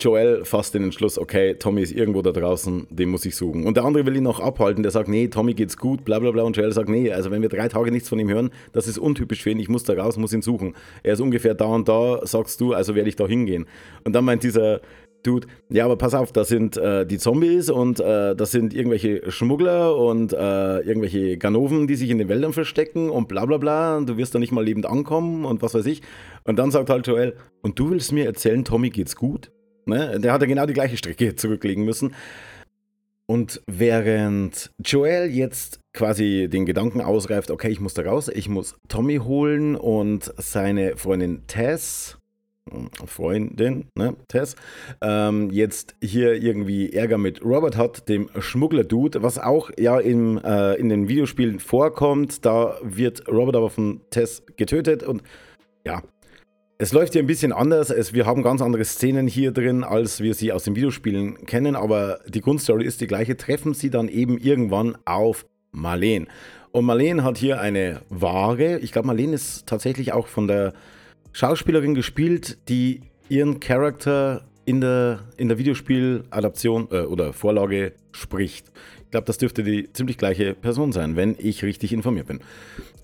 Joel 0.00 0.44
fasst 0.44 0.74
den 0.74 0.82
Entschluss, 0.82 1.18
okay, 1.18 1.54
Tommy 1.54 1.80
ist 1.80 1.92
irgendwo 1.92 2.20
da 2.20 2.32
draußen, 2.32 2.88
den 2.90 3.08
muss 3.10 3.24
ich 3.24 3.36
suchen. 3.36 3.64
Und 3.64 3.76
der 3.76 3.84
andere 3.84 4.04
will 4.04 4.16
ihn 4.16 4.24
noch 4.24 4.40
abhalten, 4.40 4.82
der 4.82 4.90
sagt, 4.90 5.08
nee, 5.08 5.28
Tommy 5.28 5.54
geht's 5.54 5.76
gut, 5.76 6.04
bla 6.04 6.18
bla 6.18 6.32
bla. 6.32 6.42
Und 6.42 6.56
Joel 6.56 6.72
sagt, 6.72 6.88
nee, 6.88 7.12
also 7.12 7.30
wenn 7.30 7.42
wir 7.42 7.48
drei 7.48 7.68
Tage 7.68 7.92
nichts 7.92 8.08
von 8.08 8.18
ihm 8.18 8.28
hören, 8.28 8.50
das 8.72 8.88
ist 8.88 8.98
untypisch 8.98 9.42
für 9.42 9.50
ihn, 9.50 9.60
ich 9.60 9.68
muss 9.68 9.84
da 9.84 9.94
raus, 9.94 10.16
muss 10.16 10.32
ihn 10.32 10.42
suchen. 10.42 10.74
Er 11.04 11.14
ist 11.14 11.20
ungefähr 11.20 11.54
da 11.54 11.66
und 11.66 11.88
da, 11.88 12.26
sagst 12.26 12.60
du, 12.60 12.72
also 12.72 12.96
werde 12.96 13.08
ich 13.08 13.16
da 13.16 13.26
hingehen. 13.28 13.66
Und 14.02 14.14
dann 14.14 14.24
meint 14.24 14.42
dieser 14.42 14.80
Dude, 15.24 15.46
ja, 15.70 15.86
aber 15.86 15.96
pass 15.96 16.14
auf, 16.14 16.32
das 16.32 16.48
sind 16.48 16.76
äh, 16.76 17.06
die 17.06 17.18
Zombies 17.18 17.70
und 17.70 17.98
äh, 17.98 18.36
das 18.36 18.50
sind 18.50 18.74
irgendwelche 18.74 19.30
Schmuggler 19.30 19.96
und 19.96 20.32
äh, 20.34 20.80
irgendwelche 20.80 21.38
Ganoven, 21.38 21.86
die 21.86 21.96
sich 21.96 22.10
in 22.10 22.18
den 22.18 22.28
Wäldern 22.28 22.52
verstecken 22.52 23.08
und 23.08 23.26
bla 23.26 23.46
bla 23.46 23.56
bla. 23.56 24.00
Du 24.00 24.18
wirst 24.18 24.34
da 24.34 24.38
nicht 24.38 24.52
mal 24.52 24.64
lebend 24.64 24.84
ankommen 24.84 25.46
und 25.46 25.62
was 25.62 25.74
weiß 25.74 25.86
ich. 25.86 26.02
Und 26.44 26.58
dann 26.58 26.70
sagt 26.70 26.90
halt 26.90 27.06
Joel, 27.06 27.34
und 27.62 27.78
du 27.78 27.90
willst 27.90 28.12
mir 28.12 28.26
erzählen, 28.26 28.64
Tommy 28.64 28.90
geht's 28.90 29.16
gut? 29.16 29.50
Ne? 29.86 30.20
Der 30.20 30.32
hatte 30.32 30.46
genau 30.46 30.66
die 30.66 30.74
gleiche 30.74 30.98
Strecke 30.98 31.34
zurücklegen 31.36 31.84
müssen. 31.84 32.14
Und 33.26 33.62
während 33.66 34.70
Joel 34.84 35.30
jetzt 35.30 35.80
quasi 35.94 36.48
den 36.50 36.66
Gedanken 36.66 37.00
ausreift, 37.00 37.50
okay, 37.50 37.68
ich 37.68 37.80
muss 37.80 37.94
da 37.94 38.02
raus, 38.02 38.28
ich 38.28 38.50
muss 38.50 38.76
Tommy 38.88 39.16
holen 39.16 39.76
und 39.76 40.30
seine 40.36 40.98
Freundin 40.98 41.46
Tess, 41.46 42.18
Freundin, 43.06 43.86
ne, 43.94 44.16
Tess, 44.28 44.56
ähm, 45.02 45.50
jetzt 45.50 45.94
hier 46.02 46.34
irgendwie 46.34 46.92
Ärger 46.92 47.18
mit 47.18 47.44
Robert 47.44 47.76
hat, 47.76 48.08
dem 48.08 48.30
Schmuggler-Dude, 48.38 49.22
was 49.22 49.38
auch 49.38 49.70
ja 49.78 49.98
im, 50.00 50.38
äh, 50.38 50.74
in 50.76 50.88
den 50.88 51.08
Videospielen 51.08 51.60
vorkommt. 51.60 52.44
Da 52.44 52.78
wird 52.82 53.28
Robert 53.28 53.56
aber 53.56 53.70
von 53.70 54.00
Tess 54.10 54.42
getötet 54.56 55.02
und 55.02 55.22
ja, 55.84 56.02
es 56.78 56.92
läuft 56.92 57.12
hier 57.12 57.22
ein 57.22 57.26
bisschen 57.26 57.52
anders. 57.52 57.90
Es, 57.90 58.14
wir 58.14 58.26
haben 58.26 58.42
ganz 58.42 58.60
andere 58.60 58.84
Szenen 58.84 59.28
hier 59.28 59.52
drin, 59.52 59.84
als 59.84 60.20
wir 60.20 60.34
sie 60.34 60.50
aus 60.52 60.64
den 60.64 60.74
Videospielen 60.74 61.46
kennen, 61.46 61.76
aber 61.76 62.20
die 62.26 62.40
Grundstory 62.40 62.84
ist 62.84 63.00
die 63.00 63.06
gleiche. 63.06 63.36
Treffen 63.36 63.74
sie 63.74 63.90
dann 63.90 64.08
eben 64.08 64.38
irgendwann 64.38 64.96
auf 65.04 65.46
Marlene. 65.70 66.26
Und 66.72 66.86
Marlene 66.86 67.22
hat 67.22 67.38
hier 67.38 67.60
eine 67.60 68.00
Ware. 68.08 68.78
Ich 68.80 68.90
glaube, 68.90 69.06
Marlene 69.06 69.34
ist 69.34 69.66
tatsächlich 69.66 70.12
auch 70.12 70.26
von 70.26 70.48
der 70.48 70.72
Schauspielerin 71.34 71.96
gespielt, 71.96 72.58
die 72.68 73.00
ihren 73.28 73.58
Charakter 73.58 74.44
in 74.64 74.80
der, 74.80 75.24
in 75.36 75.48
der 75.48 75.58
Videospieladaption 75.58 76.88
äh, 76.92 77.00
oder 77.00 77.32
Vorlage 77.32 77.92
spricht. 78.12 78.70
Ich 79.02 79.10
glaube, 79.10 79.26
das 79.26 79.38
dürfte 79.38 79.64
die 79.64 79.92
ziemlich 79.92 80.16
gleiche 80.16 80.54
Person 80.54 80.92
sein, 80.92 81.16
wenn 81.16 81.34
ich 81.38 81.64
richtig 81.64 81.92
informiert 81.92 82.28
bin. 82.28 82.38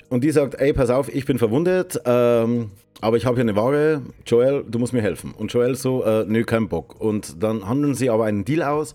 Und 0.09 0.23
die 0.23 0.31
sagt, 0.31 0.55
ey, 0.55 0.73
pass 0.73 0.91
auf, 0.91 1.13
ich 1.13 1.27
bin 1.27 1.39
verwundet, 1.39 2.01
ähm, 2.05 2.71
aber 3.01 3.17
ich 3.17 3.27
habe 3.27 3.35
hier 3.35 3.43
eine 3.43 3.57
Ware. 3.57 4.03
Joel, 4.25 4.65
du 4.69 4.79
musst 4.79 4.93
mir 4.93 5.03
helfen. 5.03 5.35
Und 5.37 5.53
Joel 5.53 5.75
so, 5.75 6.05
äh, 6.05 6.25
nö, 6.25 6.45
kein 6.45 6.69
Bock. 6.69 7.01
Und 7.01 7.43
dann 7.43 7.69
handeln 7.69 7.97
sie 7.97 8.11
aber 8.11 8.27
einen 8.27 8.45
Deal 8.45 8.63
aus 8.63 8.95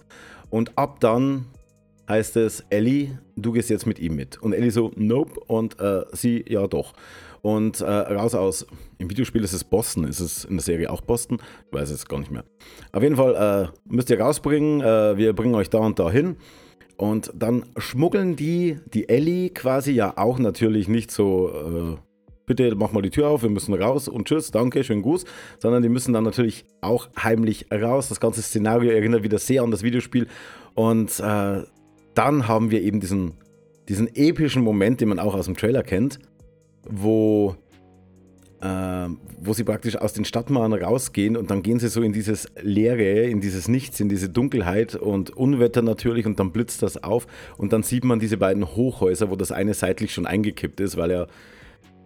und 0.49 0.77
ab 0.77 1.01
dann 1.01 1.45
heißt 2.07 2.37
es, 2.37 2.63
Ellie, 2.69 3.19
du 3.35 3.51
gehst 3.51 3.69
jetzt 3.69 3.85
mit 3.85 3.99
ihm 3.99 4.15
mit. 4.15 4.41
Und 4.41 4.53
Ellie 4.53 4.71
so, 4.71 4.91
nope. 4.95 5.39
Und 5.47 5.79
äh, 5.79 6.03
sie, 6.13 6.43
ja 6.47 6.67
doch. 6.67 6.93
Und 7.41 7.81
äh, 7.81 7.85
raus 7.85 8.33
aus, 8.33 8.65
im 8.97 9.09
Videospiel 9.09 9.43
ist 9.43 9.53
es 9.53 9.63
Boston, 9.63 10.05
ist 10.05 10.19
es 10.19 10.45
in 10.45 10.55
der 10.55 10.63
Serie 10.63 10.89
auch 10.89 11.01
Boston? 11.01 11.37
Ich 11.67 11.73
weiß 11.77 11.91
es 11.91 12.07
gar 12.07 12.17
nicht 12.17 12.31
mehr. 12.31 12.43
Auf 12.91 13.03
jeden 13.03 13.17
Fall 13.17 13.71
äh, 13.71 13.77
müsst 13.87 14.09
ihr 14.09 14.19
rausbringen, 14.19 14.81
äh, 14.81 15.15
wir 15.15 15.33
bringen 15.33 15.53
euch 15.53 15.69
da 15.69 15.77
und 15.77 15.99
da 15.99 16.09
hin. 16.09 16.37
Und 16.97 17.31
dann 17.35 17.65
schmuggeln 17.77 18.35
die, 18.35 18.79
die 18.91 19.09
Ellie 19.09 19.49
quasi 19.49 19.91
ja 19.91 20.17
auch 20.17 20.39
natürlich 20.39 20.87
nicht 20.87 21.11
so, 21.11 21.51
äh, 21.97 21.97
bitte 22.47 22.73
mach 22.75 22.93
mal 22.93 23.01
die 23.01 23.09
Tür 23.11 23.27
auf, 23.27 23.43
wir 23.43 23.49
müssen 23.49 23.73
raus 23.73 24.07
und 24.07 24.27
tschüss, 24.27 24.49
danke, 24.49 24.83
schönen 24.83 25.01
Gruß, 25.01 25.25
sondern 25.59 25.83
die 25.83 25.89
müssen 25.89 26.13
dann 26.13 26.23
natürlich 26.23 26.65
auch 26.81 27.09
heimlich 27.21 27.67
raus. 27.71 28.09
Das 28.09 28.19
ganze 28.19 28.41
Szenario 28.41 28.91
erinnert 28.91 29.21
wieder 29.21 29.37
sehr 29.37 29.61
an 29.61 29.69
das 29.69 29.83
Videospiel. 29.83 30.27
Und 30.73 31.19
äh, 31.19 31.63
dann 32.15 32.47
haben 32.47 32.71
wir 32.71 32.81
eben 32.81 32.99
diesen, 32.99 33.33
diesen 33.87 34.13
epischen 34.15 34.63
Moment, 34.63 35.01
den 35.01 35.09
man 35.09 35.19
auch 35.19 35.35
aus 35.35 35.45
dem 35.45 35.55
Trailer 35.55 35.83
kennt 35.83 36.19
wo, 36.87 37.55
äh, 38.61 39.07
wo 39.39 39.53
sie 39.53 39.63
praktisch 39.63 39.97
aus 39.97 40.13
den 40.13 40.25
Stadtmauern 40.25 40.73
rausgehen 40.73 41.35
und 41.35 41.49
dann 41.51 41.63
gehen 41.63 41.79
sie 41.79 41.89
so 41.89 42.01
in 42.01 42.13
dieses 42.13 42.47
Leere, 42.61 43.27
in 43.27 43.41
dieses 43.41 43.67
Nichts, 43.67 43.99
in 43.99 44.09
diese 44.09 44.29
Dunkelheit 44.29 44.95
und 44.95 45.31
Unwetter 45.31 45.81
natürlich 45.81 46.25
und 46.25 46.39
dann 46.39 46.51
blitzt 46.51 46.81
das 46.83 47.03
auf 47.03 47.27
und 47.57 47.73
dann 47.73 47.83
sieht 47.83 48.03
man 48.03 48.19
diese 48.19 48.37
beiden 48.37 48.65
Hochhäuser, 48.65 49.29
wo 49.29 49.35
das 49.35 49.51
eine 49.51 49.73
seitlich 49.73 50.13
schon 50.13 50.25
eingekippt 50.25 50.79
ist, 50.79 50.97
weil 50.97 51.11
ja 51.11 51.27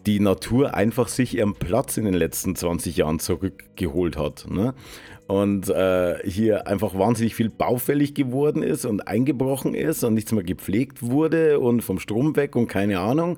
die 0.06 0.22
Natur 0.22 0.74
einfach 0.76 1.10
sich 1.10 1.36
ihren 1.38 1.56
Platz 1.56 1.98
in 1.98 2.06
den 2.06 2.14
letzten 2.14 2.56
20 2.56 2.96
Jahren 2.96 3.20
zurückgeholt 3.20 4.18
hat. 4.18 4.48
Ne? 4.50 4.74
Und 5.30 5.70
äh, 5.70 6.28
hier 6.28 6.66
einfach 6.66 6.98
wahnsinnig 6.98 7.36
viel 7.36 7.50
baufällig 7.50 8.16
geworden 8.16 8.64
ist 8.64 8.84
und 8.84 9.08
eingebrochen 9.08 9.76
ist 9.76 10.04
und 10.04 10.16
nichts 10.16 10.32
mehr 10.32 10.44
gepflegt 10.44 11.04
wurde 11.04 11.60
und 11.60 11.82
vom 11.82 12.00
Strom 12.00 12.36
weg 12.36 12.56
und 12.56 12.68
keine 12.68 13.00
Ahnung 13.00 13.38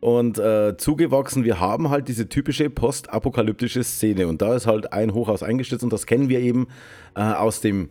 und 0.00 0.38
äh, 0.38 0.78
zugewachsen. 0.78 1.44
Wir 1.44 1.60
haben 1.60 1.90
halt 1.90 2.08
diese 2.08 2.30
typische 2.30 2.70
postapokalyptische 2.70 3.84
Szene 3.84 4.28
und 4.28 4.40
da 4.40 4.54
ist 4.54 4.66
halt 4.66 4.94
ein 4.94 5.12
Hochhaus 5.12 5.42
eingestürzt 5.42 5.84
und 5.84 5.92
das 5.92 6.06
kennen 6.06 6.30
wir 6.30 6.40
eben 6.40 6.68
äh, 7.14 7.20
aus 7.20 7.60
dem 7.60 7.90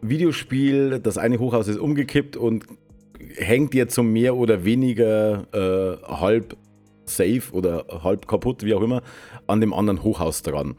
Videospiel. 0.00 0.98
Das 0.98 1.18
eine 1.18 1.38
Hochhaus 1.38 1.68
ist 1.68 1.78
umgekippt 1.78 2.36
und 2.36 2.66
hängt 3.36 3.74
jetzt 3.74 3.94
so 3.94 4.02
mehr 4.02 4.36
oder 4.36 4.64
weniger 4.64 5.46
äh, 5.52 6.04
halb 6.06 6.56
safe 7.04 7.52
oder 7.52 7.84
halb 8.02 8.26
kaputt, 8.26 8.64
wie 8.64 8.74
auch 8.74 8.82
immer, 8.82 9.02
an 9.46 9.60
dem 9.60 9.72
anderen 9.72 10.02
Hochhaus 10.02 10.42
dran. 10.42 10.76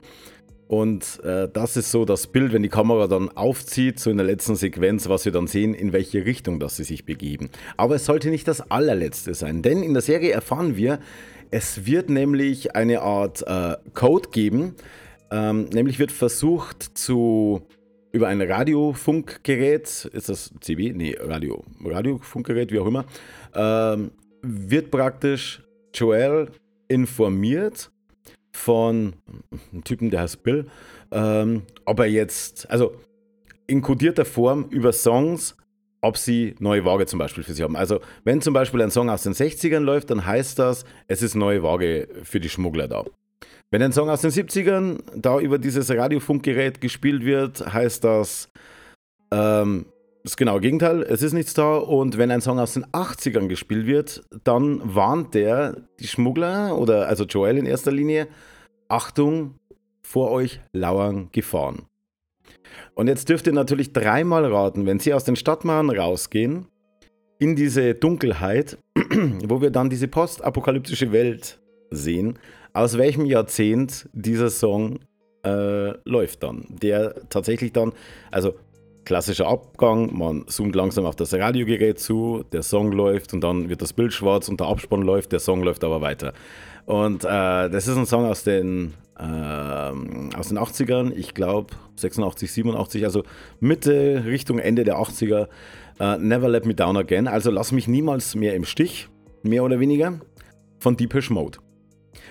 Und 0.67 1.19
äh, 1.23 1.49
das 1.52 1.78
ist 1.78 1.91
so 1.91 2.06
das 2.06 2.28
Bild, 2.28 2.54
wenn 2.54 2.63
die 2.63 2.69
Kamera 2.69 3.08
dann 3.08 3.30
aufzieht, 3.30 3.99
so 3.99 4.10
in 4.10 4.17
der 4.17 4.26
letzten 4.26 4.56
Sequenz, 4.56 5.10
was 5.10 5.26
wir 5.26 5.32
dann 5.32 5.47
sehen, 5.47 5.73
in 5.73 5.93
welche 5.93 6.26
Richtung 6.26 6.60
das 6.60 6.78
sie 6.78 6.84
sich 6.84 7.06
begeben. 7.06 7.49
Aber 7.78 7.95
es 7.95 8.06
sollte 8.06 8.30
nicht 8.30 8.47
das 8.47 8.71
allerletzte 8.71 9.34
sein, 9.34 9.62
denn 9.62 9.84
in 9.84 9.93
der 9.93 10.02
Serie 10.02 10.32
erfahren 10.32 10.76
wir, 10.76 10.99
es 11.52 11.86
wird 11.86 12.10
nämlich 12.10 12.76
eine 12.76 13.02
Art 13.02 13.43
äh, 13.45 13.76
Code 13.93 14.30
geben, 14.32 14.76
ähm, 15.32 15.65
nämlich 15.65 15.99
wird 15.99 16.12
versucht 16.12 16.97
zu 16.97 17.62
über 18.12 18.28
ein 18.28 18.41
Radiofunkgerät, 18.41 20.06
ist 20.06 20.30
das 20.30 20.54
CB? 20.62 20.93
Nee, 20.93 21.17
Radio, 21.19 21.63
Radiofunkgerät, 21.84 22.71
wie 22.71 22.80
auch 22.80 22.86
immer, 22.86 23.06
ähm, 23.56 24.12
wird 24.43 24.91
praktisch 24.91 25.63
Joel 25.93 26.49
informiert 26.88 27.91
von 28.54 29.16
einem 29.72 29.84
Typen, 29.84 30.10
der 30.10 30.22
heißt 30.22 30.44
Bill, 30.44 30.68
ähm, 31.12 31.63
ob 31.86 32.00
er 32.00 32.06
jetzt, 32.06 32.70
also 32.70 32.96
in 33.68 33.82
kodierter 33.82 34.26
Form 34.26 34.68
über 34.70 34.94
Songs, 34.94 35.58
ob 36.02 36.18
sie 36.18 36.56
neue 36.60 36.84
Waage 36.86 37.06
zum 37.06 37.20
Beispiel 37.20 37.44
für 37.44 37.54
sie 37.54 37.63
haben. 37.63 37.76
Also 37.76 38.00
wenn 38.24 38.42
zum 38.42 38.54
Beispiel 38.54 38.82
ein 38.82 38.92
Song 38.92 39.10
aus 39.10 39.24
den 39.24 39.34
60ern 39.34 39.80
läuft, 39.80 40.10
dann 40.10 40.26
heißt 40.26 40.60
das, 40.60 40.86
es 41.08 41.22
ist 41.22 41.36
neue 41.36 41.63
Waage 41.63 42.08
für 42.24 42.39
die 42.39 42.50
Schmuggler 42.50 42.88
da. 42.88 43.06
Wenn 43.72 43.82
ein 43.82 43.94
Song 43.94 44.10
aus 44.10 44.22
den 44.22 44.30
70ern 44.30 45.00
da 45.16 45.39
über 45.39 45.58
dieses 45.58 45.89
Radiofunkgerät 45.89 46.82
gespielt 46.82 47.26
wird, 47.26 47.74
heißt 47.74 48.04
das, 48.04 48.52
ähm, 49.32 49.86
das 50.23 50.38
genaue 50.38 50.62
Gegenteil, 50.62 51.03
es 51.03 51.21
ist 51.21 51.33
nichts 51.33 51.53
da. 51.53 51.75
Und 51.75 52.17
wenn 52.17 52.31
ein 52.31 52.41
Song 52.41 52.59
aus 52.59 52.73
den 52.73 52.86
80ern 52.86 53.47
gespielt 53.47 53.86
wird, 53.86 54.23
dann 54.43 54.81
warnt 54.83 55.33
der 55.33 55.75
die 55.99 56.07
Schmuggler 56.07 56.77
oder 56.77 57.07
also 57.07 57.25
Joel 57.25 57.57
in 57.57 57.65
erster 57.65 57.91
Linie, 57.91 58.27
Achtung, 58.88 59.55
vor 60.01 60.31
euch 60.31 60.62
lauern 60.71 61.29
Gefahren. 61.31 61.83
Und 62.95 63.07
jetzt 63.07 63.29
dürft 63.29 63.47
ihr 63.47 63.53
natürlich 63.53 63.91
dreimal 63.93 64.45
raten, 64.45 64.86
wenn 64.86 64.99
sie 64.99 65.13
aus 65.13 65.23
den 65.23 65.36
Stadtmauern 65.36 65.89
rausgehen, 65.89 66.67
in 67.39 67.55
diese 67.55 67.93
Dunkelheit, 67.95 68.77
wo 68.95 69.62
wir 69.62 69.71
dann 69.71 69.89
diese 69.89 70.07
postapokalyptische 70.07 71.12
Welt 71.12 71.59
sehen, 71.89 72.39
aus 72.71 72.97
welchem 72.97 73.25
Jahrzehnt 73.25 74.07
dieser 74.13 74.49
Song 74.49 74.99
äh, 75.45 75.91
läuft 76.07 76.43
dann. 76.43 76.65
Der 76.69 77.27
tatsächlich 77.29 77.73
dann, 77.73 77.91
also 78.31 78.53
klassischer 79.06 79.48
Abgang, 79.48 80.18
man 80.18 80.48
zoomt 80.48 80.76
langsam 80.76 81.06
auf 81.06 81.16
das 81.16 81.34
Radiogerät 81.34 82.00
zu, 82.00 82.44
der 82.52 82.63
Song 82.63 82.92
läuft 82.92 83.34
und 83.34 83.42
dann 83.42 83.70
wird 83.70 83.82
das 83.82 83.94
Bild 83.94 84.13
schwarz 84.13 84.50
und 84.50 84.60
der 84.60 84.68
Abspann 84.68 85.02
läuft, 85.02 85.32
der 85.32 85.39
Song 85.39 85.63
läuft 85.63 85.84
aber 85.84 86.02
weiter. 86.02 86.34
Und 86.86 87.24
äh, 87.24 87.28
das 87.70 87.88
ist 87.88 87.98
ein 87.98 88.06
Song 88.06 88.26
aus 88.26 88.44
den, 88.44 88.94
äh, 89.18 89.24
aus 89.24 90.50
den 90.50 90.58
80ern, 90.58 91.13
ich 91.13 91.34
glaube 91.34 91.76
86, 91.96 92.52
87, 92.52 93.06
also 93.06 93.24
Mitte 93.60 94.24
Richtung 94.26 94.60
Ende 94.60 94.84
der 94.84 94.98
80er. 94.98 95.48
Äh, 96.00 96.18
Never 96.18 96.50
Let 96.50 96.66
Me 96.66 96.74
Down 96.74 96.98
Again, 96.98 97.28
also 97.28 97.52
lass 97.52 97.72
mich 97.72 97.88
niemals 97.88 98.36
mehr 98.36 98.56
im 98.56 98.66
Stich, 98.66 99.10
mehr 99.44 99.63
oder 99.63 99.80
weniger, 99.80 100.20
von 100.80 100.98
Deepish 100.98 101.30
Mode. 101.30 101.60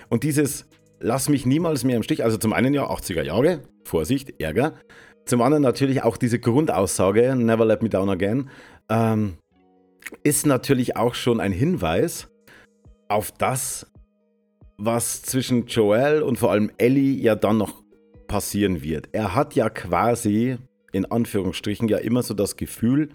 Und 0.09 0.23
dieses 0.23 0.65
Lass 1.05 1.27
mich 1.27 1.45
niemals 1.45 1.83
mehr 1.83 1.97
im 1.97 2.03
Stich, 2.03 2.23
also 2.23 2.37
zum 2.37 2.53
einen 2.53 2.73
ja 2.73 2.89
80er 2.89 3.23
Jahre, 3.23 3.59
Vorsicht, 3.83 4.39
Ärger, 4.41 4.75
zum 5.25 5.41
anderen 5.41 5.63
natürlich 5.63 6.03
auch 6.03 6.17
diese 6.17 6.39
Grundaussage, 6.39 7.35
Never 7.35 7.65
Let 7.65 7.81
Me 7.81 7.89
Down 7.89 8.09
Again, 8.09 8.49
ähm, 8.89 9.35
ist 10.23 10.45
natürlich 10.45 10.97
auch 10.97 11.15
schon 11.15 11.39
ein 11.39 11.51
Hinweis 11.51 12.29
auf 13.07 13.31
das, 13.31 13.87
was 14.77 15.21
zwischen 15.21 15.67
Joel 15.67 16.21
und 16.23 16.37
vor 16.37 16.51
allem 16.51 16.71
Ellie 16.77 17.21
ja 17.21 17.35
dann 17.35 17.57
noch 17.57 17.83
passieren 18.27 18.83
wird. 18.83 19.09
Er 19.11 19.35
hat 19.35 19.55
ja 19.55 19.69
quasi, 19.69 20.57
in 20.91 21.05
Anführungsstrichen, 21.05 21.87
ja 21.87 21.97
immer 21.97 22.23
so 22.23 22.33
das 22.33 22.57
Gefühl, 22.57 23.09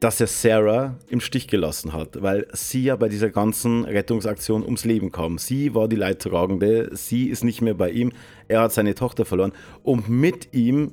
dass 0.00 0.20
er 0.20 0.28
Sarah 0.28 0.96
im 1.08 1.20
Stich 1.20 1.48
gelassen 1.48 1.92
hat, 1.92 2.22
weil 2.22 2.46
sie 2.52 2.84
ja 2.84 2.96
bei 2.96 3.08
dieser 3.08 3.30
ganzen 3.30 3.84
Rettungsaktion 3.84 4.62
ums 4.62 4.84
Leben 4.84 5.10
kam. 5.10 5.38
Sie 5.38 5.74
war 5.74 5.88
die 5.88 5.96
Leidtragende, 5.96 6.90
sie 6.92 7.28
ist 7.28 7.42
nicht 7.42 7.62
mehr 7.62 7.74
bei 7.74 7.90
ihm, 7.90 8.12
er 8.46 8.62
hat 8.62 8.72
seine 8.72 8.94
Tochter 8.94 9.24
verloren 9.24 9.52
und 9.82 10.08
mit 10.08 10.54
ihm 10.54 10.92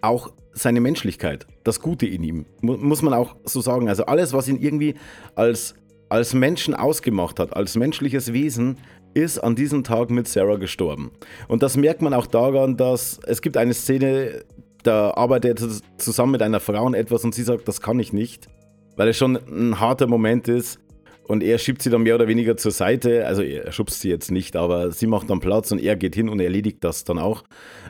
auch 0.00 0.32
seine 0.52 0.80
Menschlichkeit, 0.80 1.46
das 1.64 1.80
Gute 1.80 2.06
in 2.06 2.22
ihm, 2.22 2.46
muss 2.62 3.02
man 3.02 3.12
auch 3.12 3.36
so 3.44 3.60
sagen. 3.60 3.88
Also 3.88 4.06
alles, 4.06 4.32
was 4.32 4.48
ihn 4.48 4.60
irgendwie 4.60 4.94
als, 5.34 5.74
als 6.08 6.34
Menschen 6.34 6.74
ausgemacht 6.74 7.38
hat, 7.38 7.54
als 7.54 7.76
menschliches 7.76 8.32
Wesen, 8.32 8.78
ist 9.14 9.38
an 9.38 9.54
diesem 9.54 9.84
Tag 9.84 10.10
mit 10.10 10.28
Sarah 10.28 10.56
gestorben. 10.56 11.10
Und 11.48 11.62
das 11.62 11.76
merkt 11.76 12.02
man 12.02 12.12
auch 12.12 12.26
daran, 12.26 12.76
dass 12.76 13.18
es 13.26 13.40
gibt 13.40 13.56
eine 13.56 13.72
Szene, 13.72 14.44
da 14.82 15.12
arbeitet 15.14 15.60
er 15.60 15.68
zusammen 15.98 16.32
mit 16.32 16.42
einer 16.42 16.60
Frau 16.60 16.86
an 16.86 16.94
etwas 16.94 17.24
und 17.24 17.34
sie 17.34 17.42
sagt, 17.42 17.68
das 17.68 17.80
kann 17.80 17.98
ich 17.98 18.12
nicht, 18.12 18.48
weil 18.96 19.08
es 19.08 19.16
schon 19.16 19.36
ein 19.36 19.80
harter 19.80 20.06
Moment 20.06 20.48
ist. 20.48 20.80
Und 21.28 21.42
er 21.42 21.58
schiebt 21.58 21.82
sie 21.82 21.90
dann 21.90 22.02
mehr 22.02 22.14
oder 22.14 22.28
weniger 22.28 22.56
zur 22.56 22.70
Seite. 22.70 23.26
Also 23.26 23.42
er 23.42 23.72
schubst 23.72 24.00
sie 24.00 24.08
jetzt 24.08 24.30
nicht, 24.30 24.54
aber 24.54 24.92
sie 24.92 25.08
macht 25.08 25.28
dann 25.28 25.40
Platz 25.40 25.72
und 25.72 25.80
er 25.80 25.96
geht 25.96 26.14
hin 26.14 26.28
und 26.28 26.38
erledigt 26.38 26.84
das 26.84 27.02
dann 27.02 27.18
auch. 27.18 27.42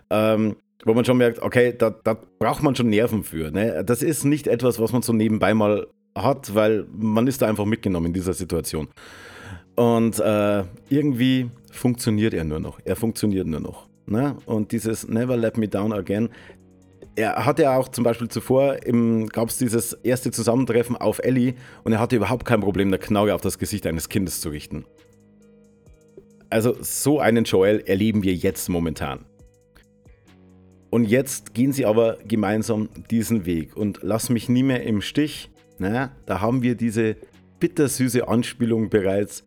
Ähm, 0.09 0.57
wo 0.87 0.95
man 0.95 1.05
schon 1.05 1.19
merkt, 1.19 1.43
okay, 1.43 1.75
da, 1.77 1.91
da 1.91 2.17
braucht 2.39 2.63
man 2.63 2.75
schon 2.75 2.89
Nerven 2.89 3.25
für. 3.25 3.51
Ne? 3.51 3.85
Das 3.85 4.03
ist 4.03 4.25
nicht 4.25 4.47
etwas, 4.47 4.81
was 4.81 4.93
man 4.93 5.03
so 5.03 5.13
nebenbei 5.13 5.53
mal 5.53 5.87
hat, 6.17 6.55
weil 6.55 6.87
man 6.97 7.27
ist 7.27 7.43
da 7.43 7.47
einfach 7.47 7.67
mitgenommen 7.67 8.07
in 8.07 8.13
dieser 8.15 8.33
Situation. 8.33 8.89
Und 9.75 10.19
äh, 10.19 10.65
irgendwie 10.89 11.51
funktioniert 11.71 12.33
er 12.33 12.45
nur 12.45 12.61
noch. 12.61 12.79
Er 12.85 12.97
funktioniert 12.97 13.47
nur 13.47 13.61
noch. 13.61 13.89
Ne? 14.07 14.37
Und 14.47 14.73
dieses 14.73 15.09
Never 15.09 15.37
Let 15.37 15.59
Me 15.59 15.69
Down 15.69 15.93
Again, 15.93 16.31
er 17.17 17.47
hatte 17.47 17.63
ja 17.63 17.77
auch 17.77 17.89
zum 17.89 18.05
Beispiel 18.05 18.29
zuvor, 18.29 18.77
gab 19.33 19.49
es 19.49 19.59
dieses 19.59 19.95
erste 19.95 20.31
Zusammentreffen 20.31 20.97
auf 20.97 21.19
Ellie 21.19 21.55
und 21.83 21.93
er 21.93 21.99
hatte 21.99 22.17
überhaupt 22.17 22.45
kein 22.45 22.61
Problem, 22.61 22.89
eine 22.89 22.99
Knarre 22.99 23.35
auf 23.35 23.41
das 23.41 23.59
Gesicht 23.59 23.87
eines 23.87 24.09
Kindes 24.09 24.41
zu 24.41 24.51
richten. 24.51 24.85
Also 26.51 26.77
so 26.81 27.19
einen 27.19 27.45
Joel 27.45 27.83
erleben 27.87 28.23
wir 28.23 28.35
jetzt 28.35 28.69
momentan. 28.69 29.25
Und 30.91 31.05
jetzt 31.05 31.55
gehen 31.55 31.73
sie 31.73 31.85
aber 31.85 32.19
gemeinsam 32.27 32.89
diesen 33.11 33.45
Weg 33.45 33.77
und 33.77 34.01
lass 34.03 34.31
mich 34.31 34.49
nie 34.49 34.63
mehr 34.63 34.85
im 34.85 35.01
Stich. 35.01 35.51
Na, 35.79 36.13
da 36.27 36.41
haben 36.41 36.63
wir 36.63 36.75
diese 36.75 37.17
bittersüße 37.59 38.29
Anspielung 38.29 38.89
bereits. 38.89 39.45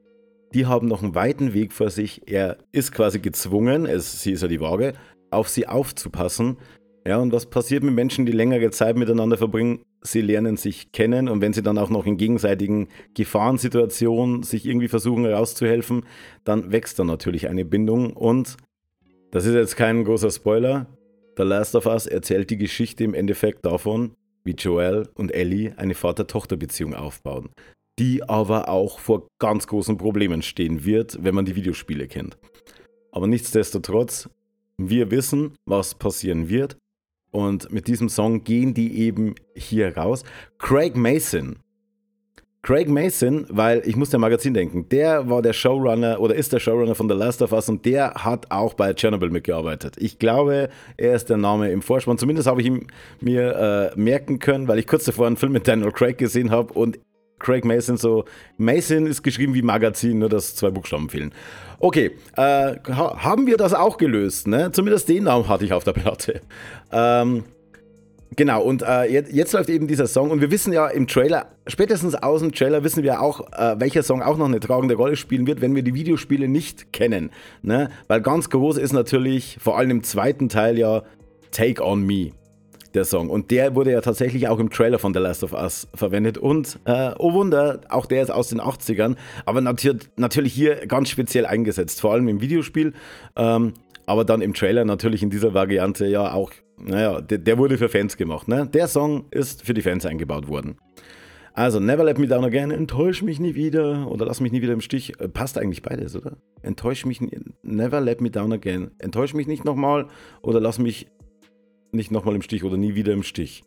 Die 0.54 0.66
haben 0.66 0.88
noch 0.88 1.02
einen 1.02 1.16
weiten 1.16 1.54
Weg 1.54 1.74
vor 1.74 1.90
sich. 1.90 2.24
Er 2.28 2.58
ist 2.72 2.92
quasi 2.92 3.20
gezwungen, 3.20 3.86
es, 3.86 4.22
sie 4.22 4.32
ist 4.32 4.42
ja 4.42 4.48
die 4.48 4.60
Waage, 4.60 4.94
auf 5.32 5.48
sie 5.48 5.68
aufzupassen, 5.68 6.58
ja, 7.06 7.18
und 7.18 7.32
was 7.32 7.46
passiert 7.46 7.84
mit 7.84 7.94
Menschen, 7.94 8.26
die 8.26 8.32
längere 8.32 8.72
Zeit 8.72 8.98
miteinander 8.98 9.38
verbringen? 9.38 9.82
sie 10.02 10.22
lernen 10.22 10.58
sich 10.58 10.92
kennen 10.92 11.28
und 11.28 11.42
wenn 11.42 11.54
sie 11.54 11.64
dann 11.64 11.78
auch 11.78 11.90
noch 11.90 12.06
in 12.06 12.18
gegenseitigen 12.18 12.88
Gefahrensituationen 13.16 14.44
sich 14.44 14.66
irgendwie 14.66 14.88
versuchen 14.88 15.26
herauszuhelfen, 15.26 16.06
dann 16.44 16.72
wächst 16.72 17.00
dann 17.00 17.08
natürlich 17.08 17.50
eine 17.50 17.66
Bindung 17.66 18.14
und 18.14 18.58
das 19.32 19.46
ist 19.46 19.54
jetzt 19.54 19.76
kein 19.76 20.04
großer 20.04 20.32
Spoiler. 20.32 20.88
The 21.38 21.44
Last 21.44 21.76
of 21.76 21.86
Us 21.86 22.08
erzählt 22.08 22.50
die 22.50 22.58
Geschichte 22.58 23.04
im 23.04 23.14
Endeffekt 23.14 23.66
davon, 23.66 24.14
wie 24.44 24.54
Joel 24.54 25.08
und 25.16 25.34
Ellie 25.34 25.74
eine 25.78 25.94
Vater-Tochter-Beziehung 25.94 26.96
aufbauen, 26.96 27.50
die 28.00 28.24
aber 28.24 28.70
auch 28.70 29.00
vor 29.00 29.28
ganz 29.40 29.68
großen 29.68 29.98
Problemen 29.98 30.42
stehen 30.42 30.86
wird, 30.86 31.24
wenn 31.24 31.36
man 31.36 31.46
die 31.46 31.56
Videospiele 31.56 32.08
kennt. 32.08 32.38
Aber 33.12 33.28
nichtsdestotrotz, 33.28 34.30
wir 34.78 35.12
wissen, 35.12 35.56
was 35.66 35.94
passieren 35.96 36.50
wird 36.50 36.78
und 37.32 37.72
mit 37.72 37.88
diesem 37.88 38.10
Song 38.10 38.44
gehen 38.44 38.74
die 38.74 39.00
eben 39.00 39.36
hier 39.56 39.96
raus. 39.98 40.24
Craig 40.58 40.96
Mason. 40.96 41.58
Craig 42.62 42.90
Mason, 42.90 43.46
weil 43.50 43.82
ich 43.86 43.96
muss 43.96 44.10
der 44.10 44.20
Magazin 44.20 44.54
denken, 44.54 44.90
der 44.90 45.30
war 45.30 45.42
der 45.42 45.54
Showrunner 45.54 46.20
oder 46.20 46.36
ist 46.36 46.52
der 46.52 46.60
Showrunner 46.60 46.94
von 46.94 47.08
The 47.08 47.16
Last 47.16 47.42
of 47.42 47.54
Us 47.54 47.70
und 47.70 47.86
der 47.86 48.14
hat 48.16 48.52
auch 48.52 48.74
bei 48.74 48.94
Chernobyl 48.94 49.30
mitgearbeitet. 49.30 49.96
Ich 49.98 50.20
glaube, 50.20 50.70
er 50.98 51.16
ist 51.16 51.30
der 51.30 51.38
Name 51.38 51.72
im 51.72 51.82
Vorspann. 51.82 52.18
Zumindest 52.18 52.50
habe 52.50 52.60
ich 52.60 52.68
ihn 52.68 52.88
mir 53.22 53.94
äh, 53.96 54.00
merken 54.00 54.40
können, 54.40 54.68
weil 54.68 54.78
ich 54.78 54.88
kurz 54.88 55.06
davor 55.06 55.28
einen 55.28 55.38
Film 55.38 55.54
mit 55.54 55.70
Daniel 55.70 55.94
Craig 55.94 56.18
gesehen 56.18 56.52
habe 56.52 56.74
und 56.74 57.00
Craig 57.40 57.66
Mason 57.66 57.98
so. 57.98 58.26
Mason 58.58 59.06
ist 59.06 59.24
geschrieben 59.24 59.54
wie 59.54 59.62
Magazin, 59.62 60.20
nur 60.20 60.30
dass 60.30 60.56
zwei 60.56 60.70
Buchstaben 60.70 61.10
fehlen. 61.10 61.34
Okay, 61.80 62.12
äh, 62.36 62.76
haben 62.92 63.48
wir 63.48 63.58
das 63.58 63.74
auch 63.74 63.98
gelöst, 63.98 64.48
ne? 64.48 64.72
Zumindest 64.72 65.08
den 65.08 65.24
Namen 65.24 65.48
hatte 65.48 65.64
ich 65.66 65.74
auf 65.74 65.86
der 65.86 65.94
Platte. 65.94 66.42
Ähm, 66.92 67.46
genau, 68.36 68.62
und 68.62 68.82
äh, 68.82 69.06
jetzt, 69.06 69.32
jetzt, 69.32 69.54
läuft 69.54 69.70
eben 69.70 69.88
dieser 69.88 70.08
Song 70.08 70.30
und 70.30 70.42
wir 70.42 70.52
wissen 70.52 70.74
ja 70.74 70.88
im 70.88 71.08
Trailer, 71.08 71.48
spätestens 71.68 72.16
aus 72.16 72.42
dem 72.42 72.52
Trailer 72.52 72.84
wissen 72.84 73.04
wir 73.04 73.22
auch, 73.22 73.48
äh, 73.54 73.80
welcher 73.80 74.04
Song 74.04 74.22
auch 74.22 74.38
noch 74.38 74.48
eine 74.48 74.60
tragende 74.60 74.96
Rolle 74.96 75.16
spielen 75.16 75.48
wird, 75.48 75.62
wenn 75.62 75.74
wir 75.74 75.84
die 75.84 75.94
Videospiele 75.94 76.50
nicht 76.50 76.92
kennen. 76.92 77.32
Ne? 77.62 77.90
Weil 78.08 78.22
ganz 78.22 78.50
groß 78.50 78.78
ist 78.78 78.92
natürlich, 78.92 79.58
vor 79.62 79.78
allem 79.78 79.92
im 79.92 80.04
zweiten 80.04 80.50
Teil 80.50 80.78
ja, 80.78 81.04
Take 81.52 81.84
On 81.86 82.06
Me 82.06 82.32
der 82.94 83.06
Song. 83.06 83.30
Und 83.30 83.52
der 83.52 83.76
wurde 83.76 83.92
ja 83.92 84.02
tatsächlich 84.02 84.48
auch 84.48 84.60
im 84.60 84.70
Trailer 84.70 85.00
von 85.00 85.14
The 85.14 85.20
Last 85.20 85.44
of 85.44 85.54
Us 85.54 85.88
verwendet. 85.94 86.38
Und, 86.38 86.80
äh, 86.86 87.12
oh 87.18 87.34
Wunder, 87.34 87.82
auch 87.90 88.06
der 88.06 88.24
ist 88.24 88.30
aus 88.30 88.50
den 88.50 88.60
80ern, 88.60 89.16
aber 89.46 89.62
natürlich, 89.62 90.10
natürlich 90.18 90.54
hier 90.54 90.88
ganz 90.88 91.10
speziell 91.10 91.46
eingesetzt, 91.46 92.02
vor 92.02 92.14
allem 92.14 92.28
im 92.28 92.42
Videospiel. 92.42 92.94
Ähm, 93.36 93.74
aber 94.06 94.26
dann 94.26 94.42
im 94.42 94.56
Trailer 94.56 94.86
natürlich 94.86 95.22
in 95.22 95.30
dieser 95.30 95.54
Variante 95.54 96.08
ja 96.08 96.34
auch, 96.34 96.52
naja, 96.78 97.22
der, 97.22 97.38
der 97.38 97.58
wurde 97.60 97.78
für 97.78 97.90
Fans 97.90 98.18
gemacht. 98.18 98.48
Ne? 98.48 98.68
Der 98.74 98.88
Song 98.88 99.26
ist 99.30 99.64
für 99.64 99.76
die 99.76 99.84
Fans 99.84 100.06
eingebaut 100.06 100.48
worden. 100.48 100.78
Also, 101.54 101.80
Never 101.80 102.04
Let 102.04 102.18
Me 102.18 102.28
Down 102.28 102.46
Again, 102.46 102.72
enttäusch 102.72 103.22
mich 103.22 103.40
nie 103.40 103.54
wieder 103.54 104.10
oder 104.10 104.26
lass 104.26 104.40
mich 104.40 104.52
nie 104.52 104.62
wieder 104.62 104.74
im 104.74 104.82
Stich. 104.82 105.20
Äh, 105.20 105.28
passt 105.28 105.58
eigentlich 105.58 105.82
beides, 105.82 106.16
oder? 106.16 106.38
Enttäusch 106.62 107.06
mich, 107.06 107.20
Never 107.64 108.02
Let 108.02 108.22
Me 108.22 108.32
Down 108.32 108.54
Again. 108.54 108.92
Enttäusch 108.98 109.34
mich 109.34 109.46
nicht 109.46 109.66
nochmal 109.66 110.08
oder 110.42 110.60
lass 110.60 110.80
mich 110.80 111.08
nicht 111.92 112.12
nochmal 112.12 112.36
im 112.36 112.42
Stich 112.42 112.64
oder 112.64 112.78
nie 112.78 112.96
wieder 112.96 113.14
im 113.14 113.24
Stich. 113.24 113.64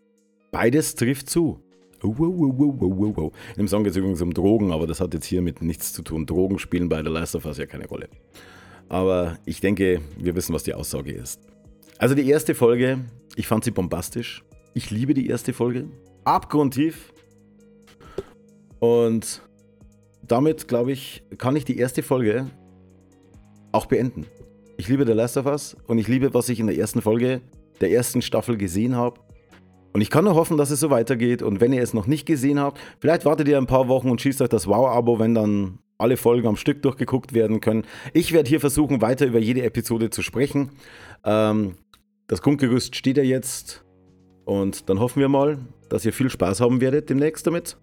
Beides 0.50 0.94
trifft 0.94 1.30
zu. 1.30 1.60
Oh, 2.02 2.14
oh, 2.18 3.14
oh, 3.16 3.32
Im 3.56 3.68
Song 3.68 3.84
geht 3.84 3.92
es 3.92 3.96
übrigens 3.96 4.20
um 4.22 4.34
Drogen, 4.34 4.72
aber 4.72 4.88
das 4.88 5.00
hat 5.00 5.14
jetzt 5.14 5.26
hier 5.26 5.40
mit 5.40 5.62
nichts 5.62 5.92
zu 5.92 6.02
tun. 6.02 6.26
Drogen 6.26 6.58
spielen 6.58 6.88
bei 6.88 7.02
The 7.02 7.08
Last 7.08 7.36
of 7.36 7.44
Us 7.46 7.58
ja 7.58 7.66
keine 7.66 7.86
Rolle. 7.86 8.08
Aber 8.88 9.38
ich 9.44 9.60
denke, 9.60 10.00
wir 10.18 10.34
wissen, 10.34 10.52
was 10.52 10.64
die 10.64 10.74
Aussage 10.74 11.12
ist. 11.12 11.40
Also 11.98 12.16
die 12.16 12.28
erste 12.28 12.54
Folge, 12.56 12.98
ich 13.36 13.46
fand 13.46 13.62
sie 13.62 13.70
bombastisch. 13.70 14.42
Ich 14.74 14.90
liebe 14.90 15.14
die 15.14 15.28
erste 15.28 15.52
Folge. 15.52 15.86
Abgrundtief. 16.24 17.12
Und 18.80 19.42
damit, 20.26 20.66
glaube 20.66 20.90
ich, 20.90 21.22
kann 21.38 21.54
ich 21.54 21.64
die 21.64 21.78
erste 21.78 22.02
Folge 22.02 22.50
auch 23.70 23.86
beenden. 23.86 24.26
Ich 24.76 24.88
liebe 24.88 25.06
The 25.06 25.12
Last 25.12 25.36
of 25.36 25.46
Us 25.46 25.76
und 25.86 25.98
ich 25.98 26.08
liebe, 26.08 26.34
was 26.34 26.48
ich 26.48 26.58
in 26.58 26.66
der 26.66 26.76
ersten 26.76 27.00
Folge 27.00 27.40
der 27.82 27.90
ersten 27.90 28.22
Staffel 28.22 28.56
gesehen 28.56 28.96
habe. 28.96 29.20
Und 29.92 30.00
ich 30.00 30.08
kann 30.08 30.24
nur 30.24 30.34
hoffen, 30.34 30.56
dass 30.56 30.70
es 30.70 30.80
so 30.80 30.88
weitergeht. 30.88 31.42
Und 31.42 31.60
wenn 31.60 31.72
ihr 31.72 31.82
es 31.82 31.92
noch 31.92 32.06
nicht 32.06 32.24
gesehen 32.24 32.58
habt, 32.58 32.80
vielleicht 32.98 33.24
wartet 33.24 33.48
ihr 33.48 33.58
ein 33.58 33.66
paar 33.66 33.88
Wochen 33.88 34.10
und 34.10 34.20
schießt 34.20 34.40
euch 34.40 34.48
das 34.48 34.66
Wow-Abo, 34.66 35.18
wenn 35.18 35.34
dann 35.34 35.78
alle 35.98 36.16
Folgen 36.16 36.48
am 36.48 36.56
Stück 36.56 36.82
durchgeguckt 36.82 37.34
werden 37.34 37.60
können. 37.60 37.84
Ich 38.12 38.32
werde 38.32 38.48
hier 38.48 38.60
versuchen, 38.60 39.02
weiter 39.02 39.26
über 39.26 39.38
jede 39.38 39.62
Episode 39.62 40.10
zu 40.10 40.22
sprechen. 40.22 40.70
Ähm, 41.24 41.74
das 42.26 42.42
Grundgerüst 42.42 42.96
steht 42.96 43.18
ja 43.18 43.22
jetzt. 43.22 43.84
Und 44.44 44.88
dann 44.88 44.98
hoffen 44.98 45.20
wir 45.20 45.28
mal, 45.28 45.58
dass 45.88 46.04
ihr 46.04 46.12
viel 46.12 46.30
Spaß 46.30 46.60
haben 46.60 46.80
werdet 46.80 47.10
demnächst 47.10 47.46
damit. 47.46 47.76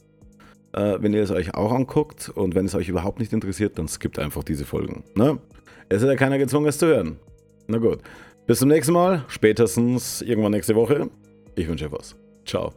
Äh, 0.73 0.97
wenn 0.99 1.13
ihr 1.13 1.23
es 1.23 1.31
euch 1.31 1.53
auch 1.53 1.71
anguckt 1.71 2.29
und 2.29 2.55
wenn 2.55 2.65
es 2.65 2.75
euch 2.75 2.89
überhaupt 2.89 3.19
nicht 3.19 3.31
interessiert, 3.31 3.79
dann 3.79 3.87
skippt 3.87 4.19
einfach 4.19 4.43
diese 4.43 4.65
Folgen. 4.65 5.03
Ne? 5.15 5.39
Es 5.87 6.01
ist 6.01 6.07
ja 6.07 6.15
keiner 6.15 6.37
gezwungen, 6.37 6.67
es 6.67 6.77
zu 6.77 6.87
hören. 6.87 7.17
Na 7.67 7.77
gut. 7.77 7.99
Bis 8.49 8.57
zum 8.57 8.69
nächsten 8.69 8.93
Mal, 8.93 9.25
spätestens 9.27 10.23
irgendwann 10.23 10.53
nächste 10.53 10.73
Woche. 10.73 11.11
Ich 11.53 11.67
wünsche 11.67 11.85
euch 11.85 11.91
was. 11.91 12.15
Ciao. 12.47 12.73